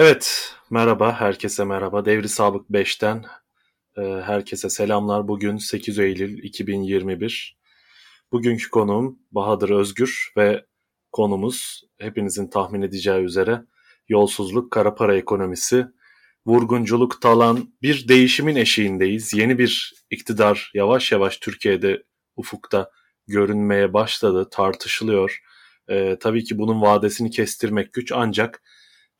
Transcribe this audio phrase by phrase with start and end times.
[0.00, 2.04] Evet, merhaba, herkese merhaba.
[2.04, 3.24] Devri Sabık 5'ten
[3.96, 5.28] e, herkese selamlar.
[5.28, 7.58] Bugün 8 Eylül 2021.
[8.32, 10.66] Bugünkü konuğum Bahadır Özgür ve
[11.12, 13.62] konumuz hepinizin tahmin edeceği üzere
[14.08, 15.86] yolsuzluk, kara para ekonomisi,
[16.46, 19.34] vurgunculuk, talan bir değişimin eşiğindeyiz.
[19.34, 22.02] Yeni bir iktidar yavaş yavaş Türkiye'de
[22.36, 22.90] ufukta
[23.26, 25.42] görünmeye başladı, tartışılıyor.
[25.88, 28.62] E, tabii ki bunun vadesini kestirmek güç ancak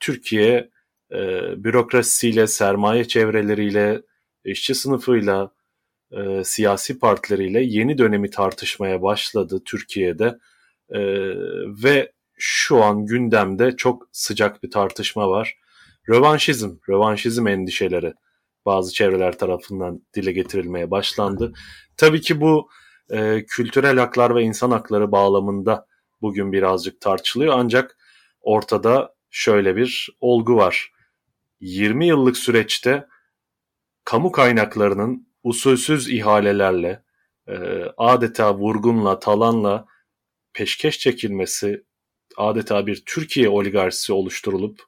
[0.01, 0.71] Türkiye
[1.13, 1.17] e,
[1.65, 4.03] bürokrasisiyle, sermaye çevreleriyle,
[4.45, 5.51] işçi sınıfıyla,
[6.13, 10.39] e, siyasi partileriyle yeni dönemi tartışmaya başladı Türkiye'de
[10.91, 11.01] e,
[11.85, 15.55] ve şu an gündemde çok sıcak bir tartışma var.
[16.09, 18.15] Rövanşizm, rövanşizm endişeleri
[18.67, 21.53] bazı çevreler tarafından dile getirilmeye başlandı.
[21.97, 22.69] Tabii ki bu
[23.11, 25.87] e, kültürel haklar ve insan hakları bağlamında
[26.21, 27.97] bugün birazcık tartışılıyor ancak
[28.41, 30.93] ortada şöyle bir olgu var.
[31.61, 33.07] 20 yıllık süreçte
[34.05, 37.03] kamu kaynaklarının usulsüz ihalelerle,
[37.49, 37.55] e,
[37.97, 39.87] adeta vurgunla, talanla
[40.53, 41.85] peşkeş çekilmesi,
[42.37, 44.83] adeta bir Türkiye oligarşisi oluşturulup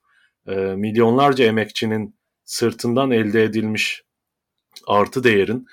[0.47, 4.03] e, milyonlarca emekçinin sırtından elde edilmiş
[4.87, 5.67] artı değerin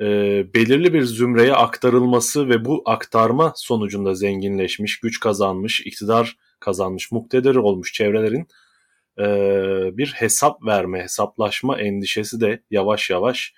[0.00, 0.06] e,
[0.54, 7.92] belirli bir zümreye aktarılması ve bu aktarma sonucunda zenginleşmiş, güç kazanmış, iktidar kazanmış, muktedir olmuş
[7.92, 8.48] çevrelerin
[9.18, 9.26] e,
[9.96, 13.54] bir hesap verme, hesaplaşma endişesi de yavaş yavaş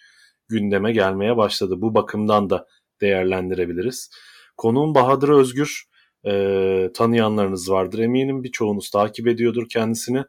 [0.49, 1.75] gündeme gelmeye başladı.
[1.79, 2.67] Bu bakımdan da
[3.01, 4.11] değerlendirebiliriz.
[4.57, 5.85] Konuğum Bahadır Özgür,
[6.27, 10.25] e, tanıyanlarınız vardır eminim birçoğunuz takip ediyordur kendisini.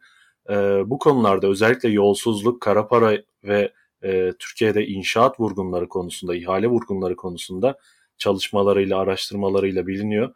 [0.49, 7.15] E, bu konularda özellikle yolsuzluk, kara para ve e, Türkiye'de inşaat vurgunları konusunda, ihale vurgunları
[7.15, 7.77] konusunda
[8.17, 10.33] çalışmalarıyla, araştırmalarıyla biliniyor.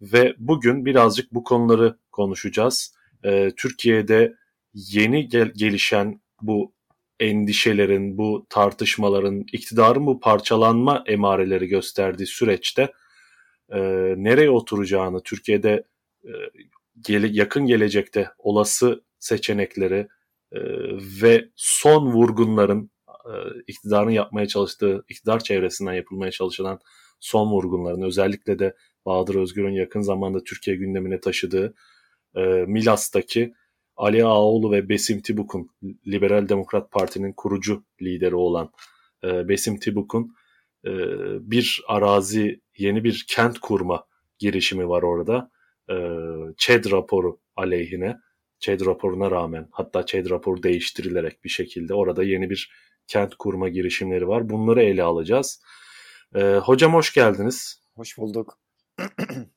[0.00, 2.94] Ve bugün birazcık bu konuları konuşacağız.
[3.24, 4.34] Ee, Türkiye'de
[4.74, 6.74] yeni gel- gelişen bu
[7.20, 12.92] endişelerin, bu tartışmaların, iktidarın bu parçalanma emareleri gösterdiği süreçte
[13.72, 13.80] e,
[14.16, 15.84] nereye oturacağını, Türkiye'de
[16.24, 16.32] e,
[17.00, 20.08] gele- yakın gelecekte olası seçenekleri
[20.52, 20.60] e,
[21.22, 23.32] ve son vurgunların e,
[23.66, 26.80] iktidarın yapmaya çalıştığı, iktidar çevresinden yapılmaya çalışılan
[27.20, 28.74] son vurgunların özellikle de
[29.06, 31.74] Bahadır Özgür'ün yakın zamanda Türkiye gündemine taşıdığı
[32.36, 33.54] e, Milas'taki
[33.96, 35.70] Ali Ağoğlu ve Besim Tibuk'un
[36.06, 38.70] Liberal Demokrat Parti'nin kurucu lideri olan
[39.24, 40.34] e, Besim Tibuk'un
[40.84, 40.92] e,
[41.50, 44.06] bir arazi, yeni bir kent kurma
[44.38, 45.50] girişimi var orada.
[45.90, 45.94] E,
[46.56, 48.16] ÇED raporu aleyhine,
[48.58, 52.70] ÇED raporuna rağmen hatta ÇED raporu değiştirilerek bir şekilde orada yeni bir
[53.06, 54.50] kent kurma girişimleri var.
[54.50, 55.62] Bunları ele alacağız.
[56.34, 57.82] E, hocam hoş geldiniz.
[57.96, 58.58] Hoş bulduk.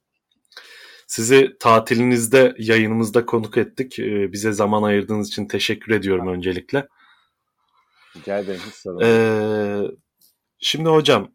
[1.08, 4.00] Sizi tatilinizde yayınımızda konuk ettik.
[4.00, 6.88] Ee, bize zaman ayırdığınız için teşekkür ediyorum öncelikle.
[8.16, 8.62] Rica ederim.
[8.66, 9.92] Hiç sorun ee,
[10.60, 11.32] şimdi hocam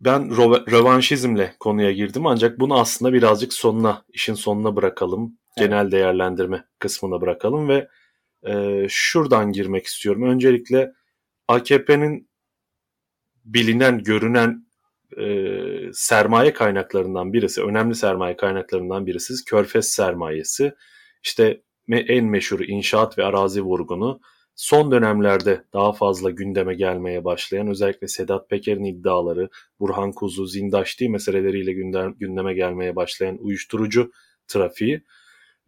[0.00, 0.30] ben
[0.70, 5.38] rövanşizmle konuya girdim ancak bunu aslında birazcık sonuna, işin sonuna bırakalım.
[5.56, 5.68] Evet.
[5.68, 7.88] Genel değerlendirme kısmına bırakalım ve
[8.46, 10.22] e, şuradan girmek istiyorum.
[10.22, 10.92] Öncelikle
[11.48, 12.28] AKP'nin
[13.44, 14.67] bilinen, görünen
[15.16, 20.74] e, sermaye kaynaklarından birisi, önemli sermaye kaynaklarından birisi Körfez sermayesi.
[21.22, 24.20] İşte en meşhur inşaat ve arazi vurgunu
[24.54, 29.48] son dönemlerde daha fazla gündeme gelmeye başlayan özellikle Sedat Peker'in iddiaları,
[29.80, 34.12] Burhan Kuzu, Zindaşti meseleleriyle gündem, gündeme gelmeye başlayan uyuşturucu
[34.46, 35.02] trafiği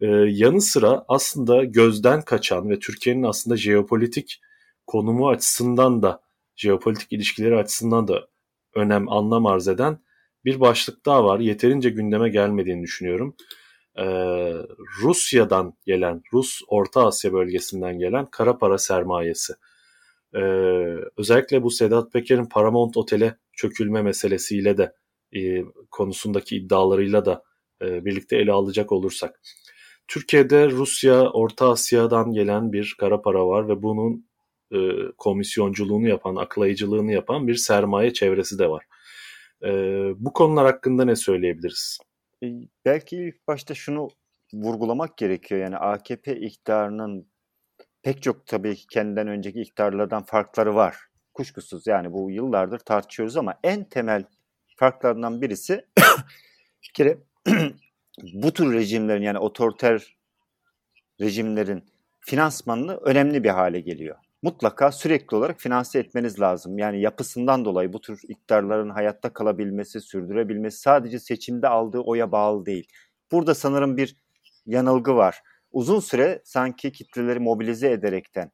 [0.01, 4.41] ee, yanı sıra aslında gözden kaçan ve Türkiye'nin aslında jeopolitik
[4.87, 6.21] konumu açısından da
[6.55, 8.27] jeopolitik ilişkileri açısından da
[8.75, 9.99] önem, anlam arz eden
[10.45, 11.39] bir başlık daha var.
[11.39, 13.35] Yeterince gündeme gelmediğini düşünüyorum.
[13.97, 14.03] Ee,
[15.01, 19.53] Rusya'dan gelen, Rus Orta Asya bölgesinden gelen kara para sermayesi.
[20.35, 20.39] Ee,
[21.17, 24.93] özellikle bu Sedat Peker'in Paramount Otel'e çökülme meselesiyle de
[25.35, 27.43] e, konusundaki iddialarıyla da
[27.81, 29.41] e, birlikte ele alacak olursak.
[30.07, 34.25] Türkiye'de Rusya, Orta Asya'dan gelen bir kara para var ve bunun
[34.71, 34.77] e,
[35.17, 38.85] komisyonculuğunu yapan, aklayıcılığını yapan bir sermaye çevresi de var.
[39.63, 39.69] E,
[40.17, 41.97] bu konular hakkında ne söyleyebiliriz?
[42.43, 42.47] E,
[42.85, 44.09] belki ilk başta şunu
[44.53, 45.61] vurgulamak gerekiyor.
[45.61, 47.27] Yani AKP iktidarının
[48.03, 50.97] pek çok tabii ki kendinden önceki iktidarlardan farkları var.
[51.33, 54.23] Kuşkusuz yani bu yıllardır tartışıyoruz ama en temel
[54.75, 55.85] farklarından birisi
[56.83, 57.17] bir kere
[58.33, 60.17] bu tür rejimlerin yani otoriter
[61.21, 61.83] rejimlerin
[62.19, 66.77] finansmanını önemli bir hale geliyor mutlaka sürekli olarak finanse etmeniz lazım.
[66.77, 72.87] Yani yapısından dolayı bu tür iktidarların hayatta kalabilmesi, sürdürebilmesi sadece seçimde aldığı oya bağlı değil.
[73.31, 74.15] Burada sanırım bir
[74.65, 75.41] yanılgı var.
[75.71, 78.51] uzun süre sanki kitleleri mobilize ederekten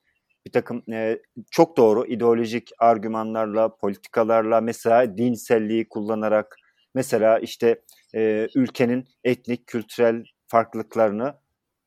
[0.48, 1.20] bir takım e,
[1.52, 6.58] çok doğru ideolojik argümanlarla, politikalarla mesela dinselliği kullanarak
[6.96, 7.82] mesela işte
[8.16, 11.36] e, ülkenin etnik, kültürel farklılıklarını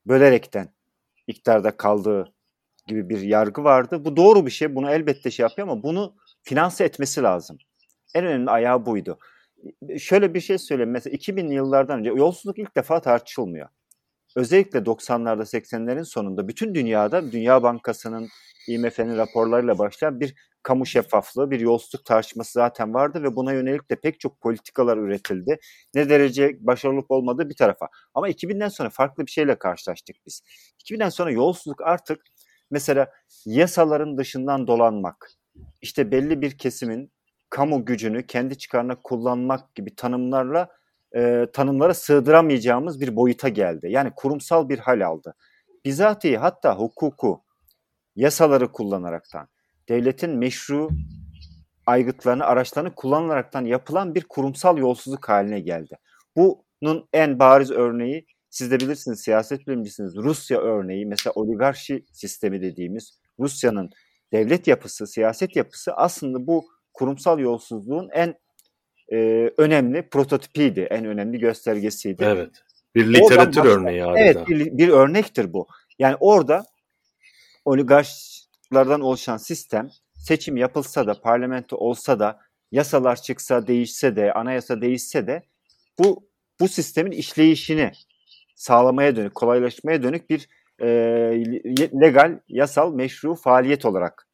[0.06, 0.68] bölerekten
[1.26, 2.32] iktidarda kaldığı
[2.86, 4.04] gibi bir yargı vardı.
[4.04, 4.74] Bu doğru bir şey.
[4.74, 7.58] Bunu elbette şey yapıyor ama bunu finanse etmesi lazım.
[8.14, 9.18] En önemli ayağı buydu.
[9.98, 10.90] Şöyle bir şey söyleyeyim.
[10.90, 13.68] Mesela 2000'li yıllardan önce yolsuzluk ilk defa tartışılmıyor.
[14.36, 18.28] Özellikle 90'larda 80'lerin sonunda bütün dünyada Dünya Bankası'nın
[18.68, 23.96] IMF'nin raporlarıyla başlayan bir kamu şeffaflığı, bir yolsuzluk tartışması zaten vardı ve buna yönelik de
[23.96, 25.58] pek çok politikalar üretildi.
[25.94, 27.88] Ne derece başarılı olmadığı bir tarafa.
[28.14, 30.42] Ama 2000'den sonra farklı bir şeyle karşılaştık biz.
[30.84, 32.22] 2000'den sonra yolsuzluk artık
[32.70, 33.12] mesela
[33.46, 35.30] yasaların dışından dolanmak,
[35.82, 37.12] işte belli bir kesimin
[37.50, 40.68] kamu gücünü kendi çıkarına kullanmak gibi tanımlarla
[41.14, 43.86] e, tanımlara sığdıramayacağımız bir boyuta geldi.
[43.90, 45.34] Yani kurumsal bir hal aldı.
[45.84, 47.42] Bizatihi hatta hukuku,
[48.16, 49.48] yasaları kullanaraktan,
[49.88, 50.88] devletin meşru
[51.86, 55.98] aygıtlarını, araçlarını kullanaraktan yapılan bir kurumsal yolsuzluk haline geldi.
[56.36, 60.16] Bunun en bariz örneği siz de bilirsiniz siyaset bilimcisiniz.
[60.16, 63.90] Rusya örneği mesela oligarşi sistemi dediğimiz Rusya'nın
[64.32, 66.64] devlet yapısı, siyaset yapısı aslında bu
[66.94, 68.34] kurumsal yolsuzluğun en
[69.12, 72.24] e, önemli prototipiydi, en önemli göstergesiydi.
[72.24, 72.50] Evet.
[72.94, 74.20] Bir literatür örneği adeta.
[74.20, 75.66] Evet, bir, bir örnektir bu.
[75.98, 76.64] Yani orada
[77.64, 82.40] oligarşlardan oluşan sistem seçim yapılsa da, parlamento olsa da,
[82.72, 85.42] yasalar çıksa, değişse de, anayasa değişse de
[85.98, 86.30] bu
[86.60, 87.92] bu sistemin işleyişini
[88.60, 90.48] sağlamaya dönük, kolaylaşmaya dönük bir
[90.80, 90.86] e,
[92.00, 94.28] legal, yasal, meşru faaliyet olarak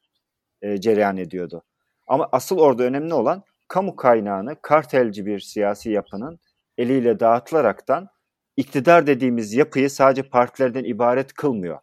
[0.63, 1.63] e, cereyan ediyordu.
[2.07, 6.39] Ama asıl orada önemli olan kamu kaynağını kartelci bir siyasi yapının
[6.79, 8.09] eliyle dağıtılaraktan
[8.57, 11.79] iktidar dediğimiz yapıyı sadece partilerden ibaret kılmıyor.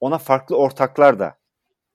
[0.00, 1.38] Ona farklı ortaklar da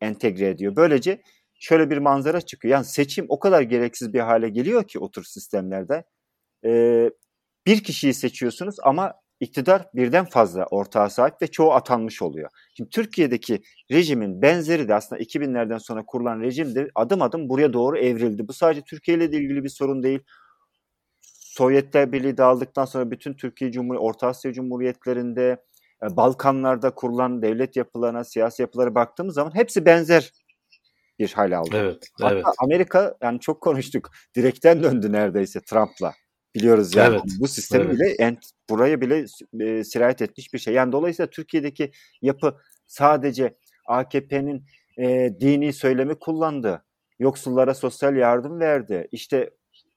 [0.02, 0.76] entegre ediyor.
[0.76, 1.22] Böylece
[1.60, 2.72] şöyle bir manzara çıkıyor.
[2.72, 6.04] Yani seçim o kadar gereksiz bir hale geliyor ki o tür sistemlerde.
[6.66, 7.10] Ee,
[7.68, 12.50] bir kişiyi seçiyorsunuz ama iktidar birden fazla ortağa sahip ve çoğu atanmış oluyor.
[12.74, 13.62] Şimdi Türkiye'deki
[13.92, 18.48] rejimin benzeri de aslında 2000'lerden sonra kurulan rejim de adım adım buraya doğru evrildi.
[18.48, 20.20] Bu sadece Türkiye ile ilgili bir sorun değil.
[21.58, 25.64] Sovyetler Birliği dağıldıktan sonra bütün Türkiye Cumhuriyeti, Orta Asya Cumhuriyetlerinde,
[26.04, 30.32] e, Balkanlarda kurulan devlet yapılarına, siyasi yapılara baktığımız zaman hepsi benzer
[31.20, 31.70] bir hal aldı.
[31.74, 32.46] Evet, Hatta evet.
[32.58, 34.12] Amerika yani çok konuştuk.
[34.36, 36.14] Direkten döndü neredeyse Trump'la.
[36.58, 37.94] Biliyoruz yani Evet, bu sistemi evet.
[37.94, 38.40] bile ent,
[38.70, 39.26] buraya bile
[39.60, 40.74] e, sirayet etmiş bir şey.
[40.74, 42.58] Yani dolayısıyla Türkiye'deki yapı
[42.88, 44.66] sadece AKP'nin
[44.98, 46.86] e, dini söylemi kullandı.
[47.20, 49.08] Yoksullara sosyal yardım verdi.
[49.12, 49.50] İşte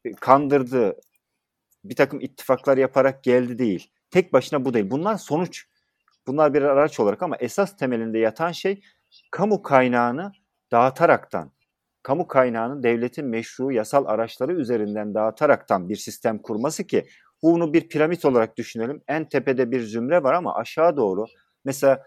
[0.04, 0.96] e, kandırdı.
[1.84, 3.90] Bir takım ittifaklar yaparak geldi değil.
[4.10, 4.90] Tek başına bu değil.
[4.90, 5.64] Bunlar sonuç.
[6.26, 8.82] Bunlar bir araç olarak ama esas temelinde yatan şey
[9.30, 10.32] kamu kaynağını
[10.72, 11.52] dağıtaraktan
[12.02, 17.06] kamu kaynağını devletin meşru yasal araçları üzerinden dağıtaraktan bir sistem kurması ki
[17.42, 19.02] bunu bir piramit olarak düşünelim.
[19.08, 21.26] En tepede bir zümre var ama aşağı doğru
[21.64, 22.02] mesela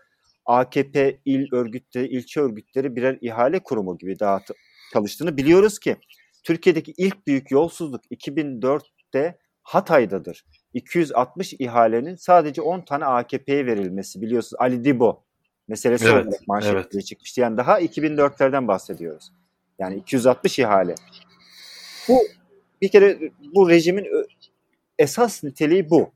[0.45, 4.57] AKP il örgütleri, ilçe örgütleri birer ihale kurumu gibi dağıtıp
[4.93, 5.97] çalıştığını biliyoruz ki
[6.43, 10.45] Türkiye'deki ilk büyük yolsuzluk 2004'te Hatay'dadır.
[10.73, 14.59] 260 ihalenin sadece 10 tane AKP'ye verilmesi biliyorsunuz.
[14.59, 15.23] Ali Dibo
[15.67, 17.05] meselesi Evet, olarak manşetlere evet.
[17.05, 17.41] çıkmıştı.
[17.41, 19.31] Yani daha 2004'lerden bahsediyoruz.
[19.79, 20.95] Yani 260 ihale.
[22.07, 22.19] Bu
[22.81, 23.19] bir kere
[23.55, 24.07] bu rejimin
[24.99, 26.11] esas niteliği bu.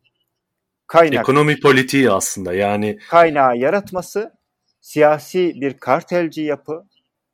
[0.88, 4.34] Kaynak Ekonomi politiği aslında yani kaynağı yaratması,
[4.82, 6.84] siyasi bir kartelci yapı.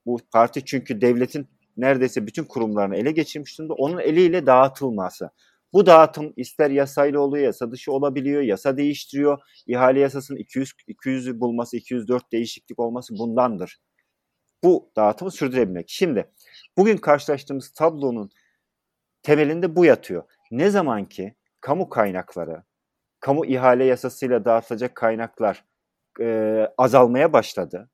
[0.06, 3.74] Bu parti çünkü devletin neredeyse bütün kurumlarını ele geçirmiş durumda.
[3.74, 5.30] Onun eliyle dağıtılması.
[5.74, 9.38] Bu dağıtım ister yasayla oluyor, yasa dışı olabiliyor, yasa değiştiriyor.
[9.68, 13.78] İhale yasasının 200 200'ü bulması, 204 değişiklik olması bundandır.
[14.64, 15.90] Bu dağıtımı sürdürebilmek.
[15.90, 16.32] Şimdi
[16.78, 18.30] bugün karşılaştığımız tablonun
[19.24, 20.24] temelinde bu yatıyor.
[20.52, 22.64] Ne zaman ki kamu kaynakları,
[23.20, 25.66] kamu ihale yasasıyla dağıtılacak kaynaklar
[26.22, 27.90] e, azalmaya başladı.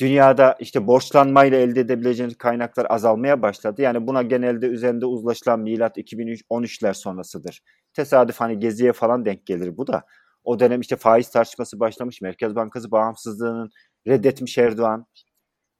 [0.00, 3.82] Dünyada işte borçlanmayla elde edebileceğiniz kaynaklar azalmaya başladı.
[3.82, 7.62] Yani buna genelde üzerinde uzlaşılan milat 2013'ler sonrasıdır.
[7.92, 10.02] Tesadüf hani geziye falan denk gelir bu da.
[10.44, 12.20] O dönem işte faiz tartışması başlamış.
[12.20, 13.70] Merkez Bankası bağımsızlığının
[14.06, 15.06] reddetmiş Erdoğan.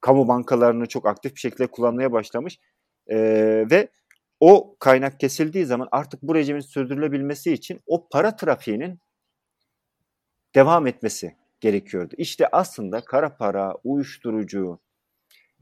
[0.01, 2.59] Kamu bankalarını çok aktif bir şekilde kullanmaya başlamış.
[3.07, 3.17] E,
[3.71, 3.89] ve
[4.41, 9.01] o kaynak kesildiği zaman artık bu rejimin sürdürülebilmesi için o para trafiğinin
[10.55, 12.15] devam etmesi gerekiyordu.
[12.19, 14.81] İşte aslında kara para, uyuşturucu,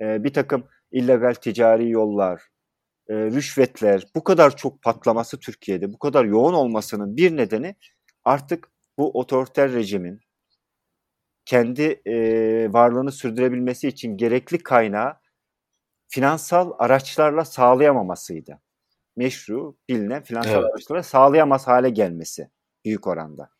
[0.00, 2.43] e, bir takım illegal ticari yollar,
[3.09, 7.76] e, rüşvetler bu kadar çok patlaması Türkiye'de, bu kadar yoğun olmasının bir nedeni
[8.25, 10.21] artık bu otoriter rejimin
[11.47, 12.15] kendi e,
[12.73, 15.15] varlığını sürdürebilmesi için gerekli kaynağı
[16.09, 18.61] finansal araçlarla sağlayamamasıydı.
[19.17, 20.65] Meşru, bilinen finansal evet.
[20.65, 22.50] araçlarla sağlayamaz hale gelmesi
[22.85, 23.50] büyük oranda.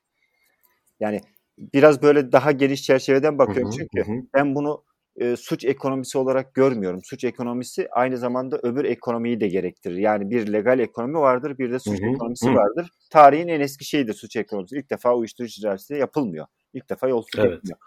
[1.01, 1.21] Yani
[1.59, 4.27] biraz böyle daha geniş çerçeveden bakıyorum hı hı, çünkü hı.
[4.35, 4.85] ben bunu
[5.17, 7.01] e, suç ekonomisi olarak görmüyorum.
[7.05, 9.97] Suç ekonomisi aynı zamanda öbür ekonomiyi de gerektirir.
[9.97, 12.55] Yani bir legal ekonomi vardır, bir de suç hı hı, ekonomisi hı.
[12.55, 12.91] vardır.
[13.11, 14.77] Tarihin en eski şeyidir suç ekonomisi.
[14.77, 16.47] İlk defa uyuşturucu ticareti yapılmıyor.
[16.77, 17.55] İlk defa yolsuzluk evet.
[17.55, 17.79] yapılmıyor.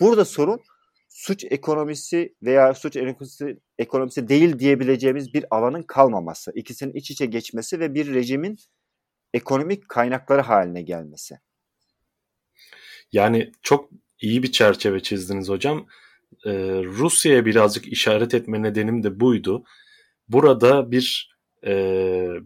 [0.00, 0.60] Burada sorun
[1.08, 6.52] suç ekonomisi veya suç ekonomisi, ekonomisi değil diyebileceğimiz bir alanın kalmaması.
[6.54, 8.56] İkisinin iç içe geçmesi ve bir rejimin
[9.34, 11.38] ekonomik kaynakları haline gelmesi.
[13.12, 13.90] Yani çok
[14.20, 15.86] iyi bir çerçeve çizdiniz hocam.
[16.46, 16.52] Ee,
[16.84, 19.64] Rusya'ya birazcık işaret etme nedenim de buydu.
[20.28, 21.72] Burada bir e,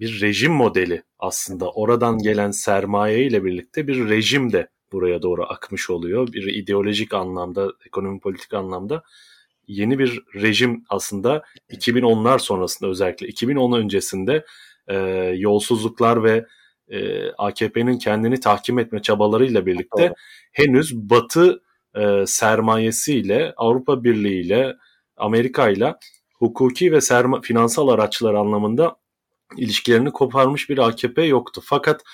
[0.00, 5.90] bir rejim modeli aslında oradan gelen sermaye ile birlikte bir rejim de buraya doğru akmış
[5.90, 6.32] oluyor.
[6.32, 9.02] Bir ideolojik anlamda, ekonomi politik anlamda
[9.66, 14.44] yeni bir rejim aslında 2010'lar sonrasında özellikle 2010 öncesinde
[14.88, 14.96] e,
[15.36, 16.46] yolsuzluklar ve
[16.88, 20.14] e, AKP'nin kendini tahkim etme çabalarıyla birlikte Doğru.
[20.52, 21.62] henüz Batı
[21.96, 24.76] e, sermayesiyle, Avrupa Birliği ile,
[25.16, 25.94] Amerika ile
[26.34, 28.96] hukuki ve serma, finansal araçlar anlamında
[29.56, 31.60] ilişkilerini koparmış bir AKP yoktu.
[31.64, 32.04] Fakat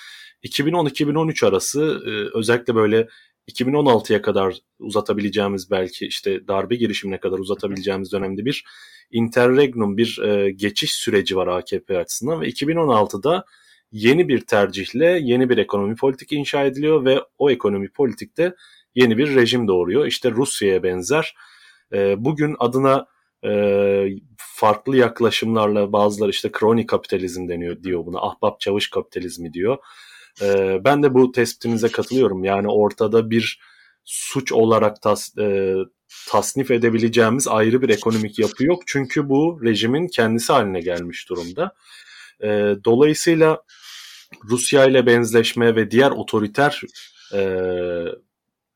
[0.43, 3.07] 2010-2013 arası e, özellikle böyle
[3.51, 8.63] 2016'ya kadar uzatabileceğimiz belki işte darbe girişimine kadar uzatabileceğimiz dönemde bir
[9.11, 13.45] interregnum bir e, geçiş süreci var AKP açısından ve 2016'da
[13.91, 18.55] yeni bir tercihle yeni bir ekonomi politik inşa ediliyor ve o ekonomi politikte
[18.95, 20.05] yeni bir rejim doğuruyor.
[20.05, 21.35] İşte Rusya'ya benzer.
[21.93, 23.05] E, bugün adına
[24.37, 28.19] farklı yaklaşımlarla bazıları işte kroni kapitalizm deniyor diyor buna.
[28.19, 29.77] Ahbap çavuş kapitalizmi diyor.
[30.41, 32.43] E, ben de bu tespitinize katılıyorum.
[32.43, 33.59] Yani ortada bir
[34.05, 35.75] suç olarak tas, e,
[36.27, 38.83] tasnif edebileceğimiz ayrı bir ekonomik yapı yok.
[38.85, 41.75] Çünkü bu rejimin kendisi haline gelmiş durumda.
[42.43, 42.47] E,
[42.85, 43.63] dolayısıyla
[44.49, 46.81] Rusya ile benzeşme ve diğer otoriter
[47.33, 47.41] e,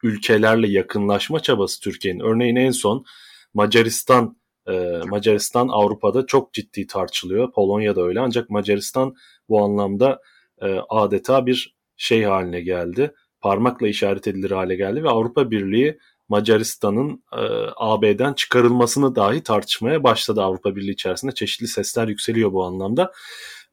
[0.04, 2.20] ülkelerle yakınlaşma çabası Türkiye'nin.
[2.20, 3.06] Örneğin en son
[3.54, 7.52] Macaristan e, Macaristan Avrupa'da çok ciddi tartışılıyor.
[7.52, 9.16] Polonya'da öyle ancak Macaristan
[9.50, 10.22] bu anlamda
[10.64, 13.14] e, adeta bir şey haline geldi.
[13.42, 17.42] Parmakla işaret edilir hale geldi ve Avrupa Birliği Macaristan'ın e,
[17.76, 21.32] AB'den çıkarılmasını dahi tartışmaya başladı Avrupa Birliği içerisinde.
[21.32, 23.12] Çeşitli sesler yükseliyor bu anlamda.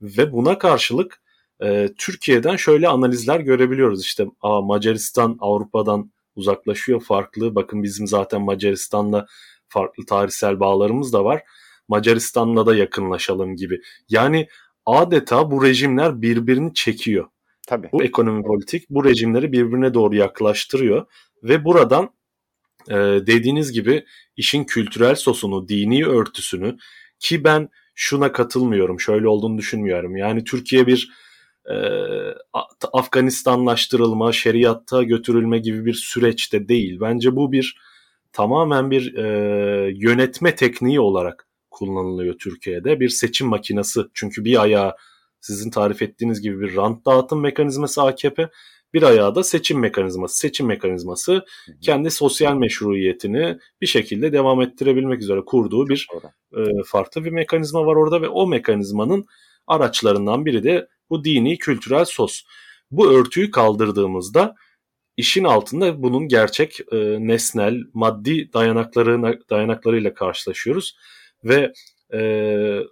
[0.03, 1.23] Ve buna karşılık
[1.63, 4.03] e, Türkiye'den şöyle analizler görebiliyoruz.
[4.05, 7.55] İşte aa, Macaristan Avrupa'dan uzaklaşıyor farklı.
[7.55, 9.27] Bakın bizim zaten Macaristan'la
[9.69, 11.43] farklı tarihsel bağlarımız da var.
[11.89, 13.81] Macaristan'la da yakınlaşalım gibi.
[14.09, 14.49] Yani
[14.87, 17.29] adeta bu rejimler birbirini çekiyor.
[17.67, 17.89] Tabii.
[17.93, 21.07] Bu ekonomi politik bu rejimleri birbirine doğru yaklaştırıyor
[21.43, 22.11] ve buradan
[22.89, 22.95] e,
[23.27, 24.05] dediğiniz gibi
[24.37, 26.77] işin kültürel sosunu, dini örtüsünü
[27.19, 30.17] ki ben şuna katılmıyorum, şöyle olduğunu düşünmüyorum.
[30.17, 31.11] Yani Türkiye bir
[31.71, 31.75] e,
[32.93, 36.99] Afganistanlaştırılma, şeriatta götürülme gibi bir süreçte değil.
[37.01, 37.77] Bence bu bir
[38.33, 39.27] tamamen bir e,
[39.97, 41.47] yönetme tekniği olarak
[41.81, 43.01] kullanılıyor Türkiye'de.
[43.01, 44.95] Bir seçim makinası çünkü bir ayağı
[45.41, 48.49] sizin tarif ettiğiniz gibi bir rant dağıtım mekanizması AKP,
[48.95, 50.39] bir ayağı da seçim mekanizması.
[50.39, 51.45] Seçim mekanizması
[51.81, 56.07] kendi sosyal meşruiyetini bir şekilde devam ettirebilmek üzere kurduğu bir
[56.57, 59.27] e, farklı bir mekanizma var orada ve o mekanizmanın
[59.67, 62.43] araçlarından biri de bu dini kültürel sos.
[62.91, 64.55] Bu örtüyü kaldırdığımızda
[65.17, 70.97] işin altında bunun gerçek e, nesnel, maddi dayanaklarına, dayanaklarıyla karşılaşıyoruz
[71.45, 71.73] ve
[72.13, 72.21] e,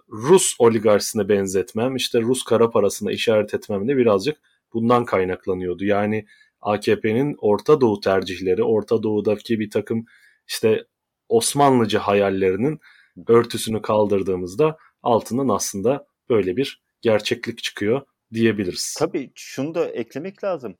[0.09, 4.37] Rus oligarsine benzetmem, işte Rus kara parasına işaret etmem de birazcık
[4.73, 5.85] bundan kaynaklanıyordu.
[5.85, 6.25] Yani
[6.61, 10.05] AKP'nin Orta Doğu tercihleri, Orta Doğu'daki bir takım
[10.47, 10.85] işte
[11.29, 12.79] Osmanlıcı hayallerinin
[13.27, 18.01] örtüsünü kaldırdığımızda altından aslında böyle bir gerçeklik çıkıyor
[18.33, 18.95] diyebiliriz.
[18.99, 20.75] Tabii şunu da eklemek lazım.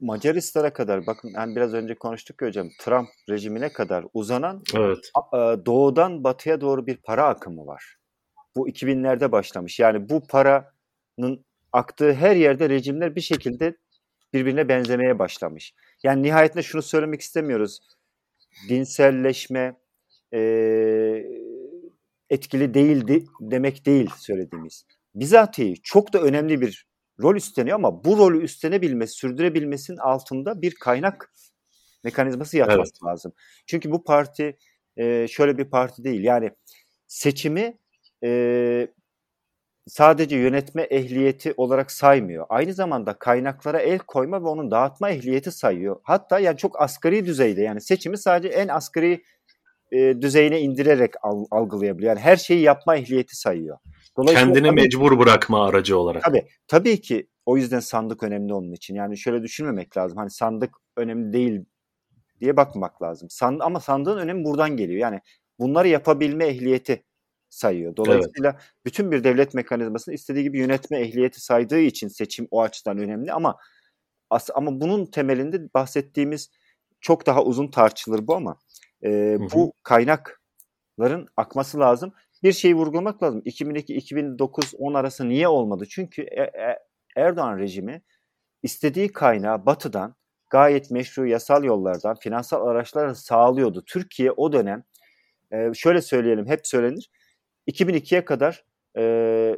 [0.00, 5.10] Macaristan'a kadar bakın yani biraz önce konuştuk ya hocam Trump rejimine kadar uzanan evet.
[5.66, 7.96] doğudan batıya doğru bir para akımı var.
[8.56, 9.80] Bu 2000'lerde başlamış.
[9.80, 13.76] Yani bu paranın aktığı her yerde rejimler bir şekilde
[14.32, 15.74] birbirine benzemeye başlamış.
[16.02, 17.80] Yani nihayetinde şunu söylemek istemiyoruz.
[18.68, 19.76] Dinselleşme
[20.34, 20.40] e,
[22.30, 24.86] etkili değildi demek değil söylediğimiz.
[25.14, 31.32] Bizatihi çok da önemli bir rol üstleniyor ama bu rolü üstlenebilmesi, sürdürebilmesinin altında bir kaynak
[32.04, 33.04] mekanizması yatması evet.
[33.04, 33.32] lazım.
[33.66, 34.56] Çünkü bu parti
[34.96, 36.24] e, şöyle bir parti değil.
[36.24, 36.50] Yani
[37.06, 37.78] seçimi
[38.24, 38.88] e,
[39.86, 42.46] sadece yönetme ehliyeti olarak saymıyor.
[42.48, 46.00] Aynı zamanda kaynaklara el koyma ve onun dağıtma ehliyeti sayıyor.
[46.02, 49.22] Hatta yani çok asgari düzeyde yani seçimi sadece en asgari
[49.92, 52.16] e, düzeyine indirerek al, algılayabiliyor.
[52.16, 53.78] Yani her şeyi yapma ehliyeti sayıyor.
[54.26, 56.22] Kendini tabii, mecbur bırakma aracı olarak.
[56.22, 58.94] Tabii, tabii ki o yüzden sandık önemli onun için.
[58.94, 60.18] Yani şöyle düşünmemek lazım.
[60.18, 61.64] Hani sandık önemli değil
[62.40, 63.30] diye bakmamak lazım.
[63.30, 65.00] Sand ama sandığın önemi buradan geliyor.
[65.00, 65.20] Yani
[65.58, 67.04] bunları yapabilme ehliyeti
[67.48, 67.96] sayıyor.
[67.96, 68.62] Dolayısıyla evet.
[68.84, 73.56] bütün bir devlet mekanizmasını istediği gibi yönetme ehliyeti saydığı için seçim o açıdan önemli ama
[74.30, 76.50] as ama bunun temelinde bahsettiğimiz
[77.00, 78.56] çok daha uzun tartışılır bu ama
[79.04, 82.12] e, bu kaynakların akması lazım.
[82.42, 83.42] Bir şeyi vurgulamak lazım.
[83.44, 85.84] 2002 2009 10 arası niye olmadı?
[85.90, 86.78] Çünkü e, e,
[87.16, 88.02] Erdoğan rejimi
[88.62, 90.14] istediği kaynağı batıdan
[90.50, 93.84] gayet meşru yasal yollardan finansal araçlar sağlıyordu.
[93.86, 94.84] Türkiye o dönem
[95.52, 97.10] e, şöyle söyleyelim hep söylenir
[97.70, 98.64] 2002'ye kadar
[98.96, 99.56] e,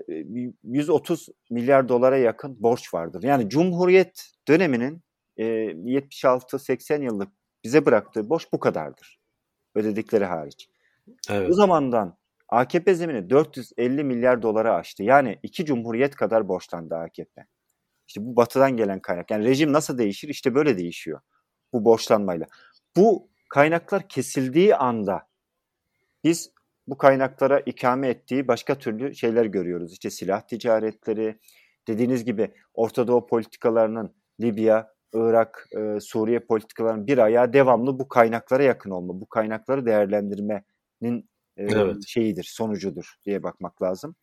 [0.63, 3.23] 130 milyar dolara yakın borç vardır.
[3.23, 5.03] Yani Cumhuriyet döneminin
[5.37, 7.29] e, 76-80 yıllık
[7.65, 9.21] bize bıraktığı borç bu kadardır.
[9.75, 10.69] Ödedikleri hariç.
[11.31, 11.49] Evet.
[11.49, 12.17] Bu zamandan
[12.49, 15.03] AKP zemini 450 milyar dolara aştı.
[15.03, 17.47] Yani iki cumhuriyet kadar borçlandı AKP.
[18.09, 19.31] İşte bu batıdan gelen kaynak.
[19.31, 20.29] Yani rejim nasıl değişir?
[20.29, 21.21] İşte böyle değişiyor.
[21.73, 22.47] Bu borçlanmayla.
[22.97, 25.27] Bu kaynaklar kesildiği anda
[26.25, 26.51] biz
[26.87, 29.93] bu kaynaklara ikame ettiği başka türlü şeyler görüyoruz.
[29.93, 31.39] İşte silah ticaretleri,
[31.89, 38.63] dediğiniz gibi Orta Doğu politikalarının Libya, Irak, e, Suriye politikalarının bir ayağı devamlı bu kaynaklara
[38.63, 41.97] yakın olma, bu kaynakları değerlendirmenin evet.
[42.07, 44.17] şeyidir, sonucudur diye bakmak lazım.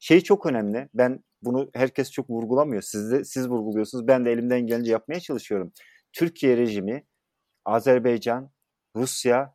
[0.00, 0.88] Şey çok önemli.
[0.94, 2.82] Ben bunu herkes çok vurgulamıyor.
[2.82, 4.08] Siz de siz vurguluyorsunuz.
[4.08, 5.72] Ben de elimden gelince yapmaya çalışıyorum.
[6.12, 7.04] Türkiye rejimi
[7.64, 8.50] Azerbaycan,
[8.96, 9.54] Rusya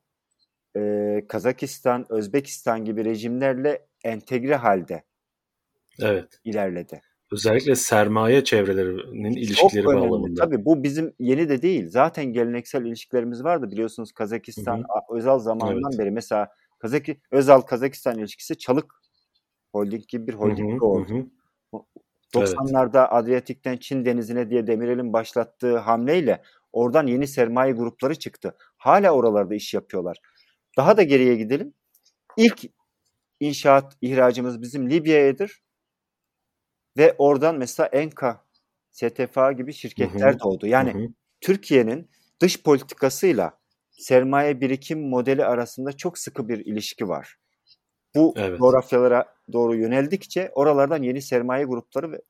[0.78, 5.04] e, Kazakistan, Özbekistan gibi rejimlerle entegre halde
[6.00, 6.40] evet.
[6.44, 7.02] ilerledi.
[7.32, 10.42] Özellikle sermaye çevrelerinin ilişkileri Çok bağlamında.
[10.42, 11.90] Tabii bu bizim yeni de değil.
[11.90, 15.18] Zaten geleneksel ilişkilerimiz vardı biliyorsunuz Kazakistan Hı-hı.
[15.18, 16.00] Özal zamanından evet.
[16.00, 16.12] beri.
[16.12, 16.50] Mesela
[16.84, 18.96] Kazak Özal Kazakistan ilişkisi Çalık
[19.72, 21.10] Holding gibi bir holding oldu.
[21.10, 21.84] Hı-hı.
[22.34, 23.08] 90'larda evet.
[23.12, 26.44] Adriyatik'ten Çin denizine diye Demirel'in başlattığı hamleyle
[26.74, 28.56] oradan yeni sermaye grupları çıktı.
[28.78, 30.18] Hala oralarda iş yapıyorlar.
[30.78, 31.74] Daha da geriye gidelim.
[32.38, 32.66] İlk
[33.40, 35.64] inşaat ihracımız bizim Libya'yadır.
[36.98, 38.46] Ve oradan mesela Enka,
[38.92, 40.40] STFA gibi şirketler hı hı.
[40.40, 40.68] doğdu.
[40.68, 41.10] Yani
[41.42, 43.63] Türkiye'nin dış politikasıyla
[43.98, 47.38] sermaye birikim modeli arasında çok sıkı bir ilişki var.
[48.16, 48.60] Bu evet.
[48.60, 52.22] coğrafyalara doğru yöneldikçe oralardan yeni sermaye grupları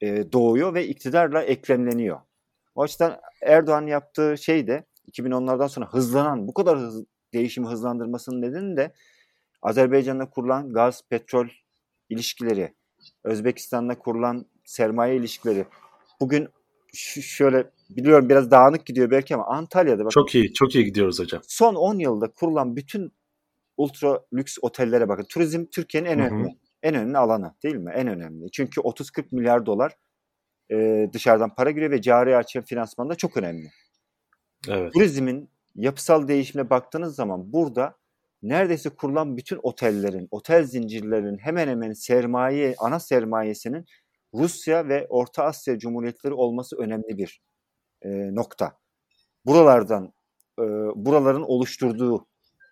[0.00, 2.20] e, doğuyor ve iktidarla eklemleniyor.
[2.74, 8.76] O açıdan Erdoğan yaptığı şey de 2010'lardan sonra hızlanan, bu kadar hız, değişimi hızlandırmasının nedeni
[8.76, 8.92] de
[9.62, 11.48] Azerbaycan'la kurulan gaz, petrol
[12.08, 12.74] ilişkileri,
[13.24, 15.66] Özbekistan'la kurulan sermaye ilişkileri.
[16.20, 16.48] Bugün
[17.22, 20.10] şöyle biliyorum biraz dağınık gidiyor belki ama Antalya'da bak.
[20.10, 21.42] Çok iyi, çok iyi gidiyoruz hocam.
[21.48, 23.12] Son 10 yılda kurulan bütün
[23.76, 25.24] ultra lüks otellere bakın.
[25.28, 27.92] Turizm Türkiye'nin en önemli en önemli alanı değil mi?
[27.96, 28.50] En önemli.
[28.50, 29.96] Çünkü 30-40 milyar dolar
[30.72, 33.70] e, dışarıdan para giriyor ve cari açı finansmanda çok önemli.
[34.68, 34.92] Evet.
[34.92, 37.96] Turizmin yapısal değişimine baktığınız zaman burada
[38.42, 43.84] neredeyse kurulan bütün otellerin, otel zincirlerinin hemen hemen sermaye, ana sermayesinin
[44.34, 47.40] Rusya ve Orta Asya Cumhuriyetleri olması önemli bir
[48.04, 48.78] e, nokta.
[49.46, 50.12] Buralardan,
[50.58, 50.62] e,
[50.94, 52.26] buraların oluşturduğu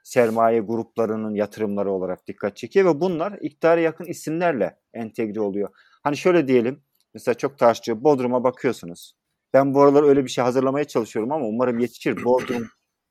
[0.05, 5.69] sermaye gruplarının yatırımları olarak dikkat çekiyor ve bunlar iktidara yakın isimlerle entegre oluyor.
[6.03, 6.83] Hani şöyle diyelim,
[7.15, 9.15] mesela çok tartışıyor, Bodrum'a bakıyorsunuz.
[9.55, 12.25] Ben bu aralar öyle bir şey hazırlamaya çalışıyorum ama umarım yetişir.
[12.25, 12.69] Bodrum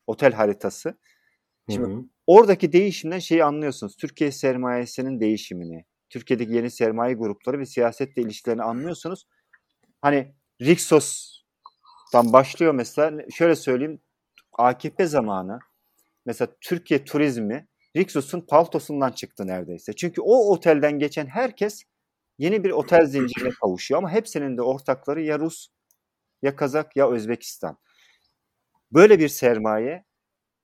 [0.08, 0.98] otel haritası.
[1.70, 2.04] Şimdi Hı-hı.
[2.28, 3.96] oradaki değişimden şeyi anlıyorsunuz.
[3.98, 9.28] Türkiye sermayesinin değişimini, Türkiye'deki yeni sermaye grupları ve siyasetle ilişkilerini anlıyorsunuz.
[10.02, 10.36] Hani
[12.12, 13.21] Rixos'tan başlıyor mesela.
[13.32, 14.00] Şöyle söyleyeyim.
[14.58, 15.60] AKP zamanı
[16.26, 19.93] mesela Türkiye turizmi Rixos'un paltosundan çıktı neredeyse.
[19.93, 21.84] Çünkü o otelden geçen herkes
[22.38, 25.67] yeni bir otel zincirine kavuşuyor ama hepsinin de ortakları ya Rus
[26.41, 27.78] ya Kazak ya Özbekistan.
[28.91, 30.06] Böyle bir sermaye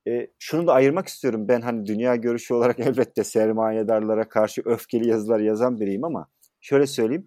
[0.07, 1.47] e, şunu da ayırmak istiyorum.
[1.47, 6.27] Ben hani dünya görüşü olarak elbette sermayedarlara karşı öfkeli yazılar yazan biriyim ama
[6.61, 7.25] şöyle söyleyeyim.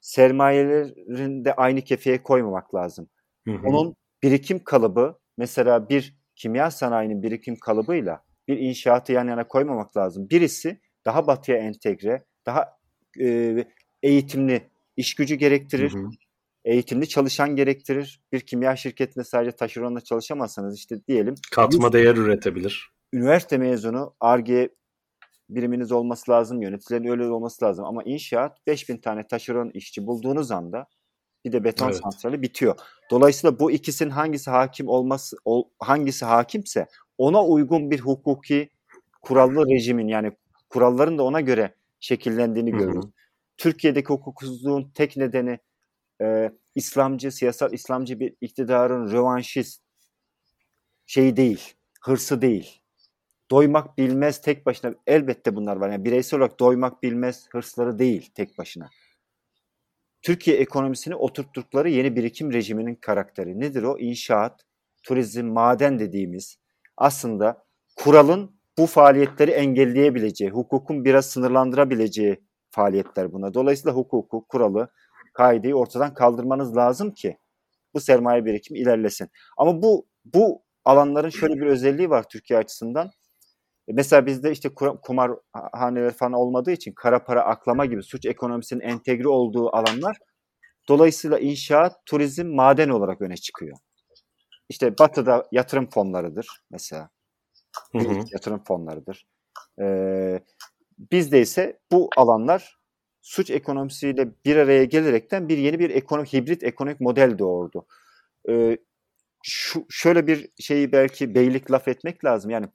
[0.00, 3.08] Sermayelerin de aynı kefeye koymamak lazım.
[3.46, 3.66] Hı hı.
[3.66, 10.30] Onun birikim kalıbı mesela bir kimya sanayinin birikim kalıbıyla bir inşaatı yan yana koymamak lazım.
[10.30, 12.78] Birisi daha batıya entegre, daha
[13.20, 13.56] e,
[14.02, 15.94] eğitimli iş gücü gerektirir.
[15.94, 16.08] Hı hı
[16.64, 18.20] eğitimli çalışan gerektirir.
[18.32, 21.34] Bir kimya şirketinde sadece taşeronla çalışamazsanız işte diyelim.
[21.52, 22.92] Katma değer üretebilir.
[23.12, 24.68] Üniversite mezunu ARGE
[25.48, 27.84] biriminiz olması lazım, yöneticilerin öyle olması lazım.
[27.84, 30.86] Ama inşaat 5000 tane taşeron işçi bulduğunuz anda
[31.44, 31.96] bir de beton evet.
[31.96, 32.76] santrali bitiyor.
[33.10, 35.36] Dolayısıyla bu ikisinin hangisi hakim olması
[35.78, 36.86] hangisi hakimse
[37.18, 38.70] ona uygun bir hukuki
[39.22, 40.32] kurallı rejimin yani
[40.68, 43.10] kuralların da ona göre şekillendiğini görüyoruz.
[43.56, 45.58] Türkiye'deki hukuksuzluğun tek nedeni
[46.20, 49.82] e, İslamcı, siyasal İslamcı bir iktidarın rövanşist
[51.06, 52.80] şeyi değil, hırsı değil.
[53.50, 55.90] Doymak bilmez tek başına elbette bunlar var.
[55.90, 58.90] Yani bireysel olarak doymak bilmez hırsları değil tek başına.
[60.22, 63.60] Türkiye ekonomisini oturttukları yeni birikim rejiminin karakteri.
[63.60, 63.98] Nedir o?
[63.98, 64.60] İnşaat,
[65.02, 66.58] turizm, maden dediğimiz
[66.96, 67.64] aslında
[67.96, 73.54] kuralın bu faaliyetleri engelleyebileceği, hukukun biraz sınırlandırabileceği faaliyetler buna.
[73.54, 74.88] Dolayısıyla hukuku, kuralı,
[75.34, 77.38] kaideyi ortadan kaldırmanız lazım ki
[77.94, 79.28] bu sermaye birikimi ilerlesin.
[79.56, 83.10] Ama bu bu alanların şöyle bir özelliği var Türkiye açısından.
[83.88, 84.68] E, mesela bizde işte
[85.02, 85.30] kumar
[85.72, 90.16] haneler falan olmadığı için kara para aklama gibi suç ekonomisinin entegre olduğu alanlar
[90.88, 93.78] dolayısıyla inşaat, turizm, maden olarak öne çıkıyor.
[94.68, 97.10] İşte batıda yatırım fonlarıdır mesela.
[97.92, 98.20] Hı hı.
[98.32, 99.26] Yatırım fonlarıdır.
[99.80, 100.40] Ee,
[100.98, 102.78] bizde ise bu alanlar
[103.20, 107.86] suç ekonomisiyle bir araya gelerekten bir yeni bir ekonomik hibrit ekonomik model doğurdu.
[108.48, 108.78] Ee,
[109.42, 112.50] şu şöyle bir şeyi belki beylik laf etmek lazım.
[112.50, 112.66] Yani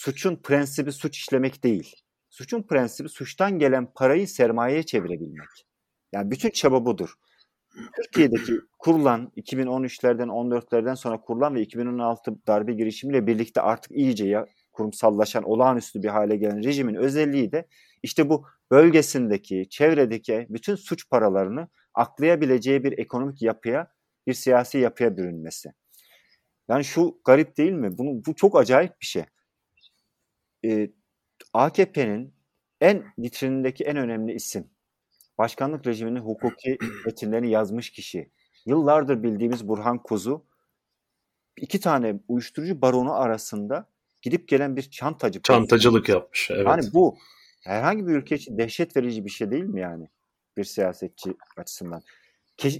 [0.00, 1.96] suçun prensibi suç işlemek değil.
[2.30, 5.66] Suçun prensibi suçtan gelen parayı sermayeye çevirebilmek.
[6.12, 7.14] Yani bütün çaba budur.
[7.96, 15.42] Türkiye'deki kurulan 2013'lerden 14'lerden sonra kurulan ve 2016 darbe girişimiyle birlikte artık iyice ya kurumsallaşan
[15.44, 17.66] olağanüstü bir hale gelen rejimin özelliği de
[18.02, 23.92] işte bu bölgesindeki, çevredeki bütün suç paralarını aklayabileceği bir ekonomik yapıya,
[24.26, 25.72] bir siyasi yapıya bürünmesi.
[26.68, 27.98] Yani şu garip değil mi?
[27.98, 29.24] Bunu, bu çok acayip bir şey.
[30.64, 30.90] Ee,
[31.52, 32.34] AKP'nin
[32.80, 34.70] en vitrinindeki en önemli isim,
[35.38, 38.30] başkanlık rejiminin hukuki metinlerini yazmış kişi,
[38.66, 40.46] yıllardır bildiğimiz Burhan Kuzu,
[41.56, 43.88] iki tane uyuşturucu baronu arasında
[44.22, 45.42] gidip gelen bir çantacı.
[45.42, 46.50] Çantacılık yapmış.
[46.50, 46.66] Evet.
[46.66, 47.16] Yani bu
[47.64, 50.08] herhangi bir ülke için dehşet verici bir şey değil mi yani?
[50.56, 52.02] Bir siyasetçi açısından.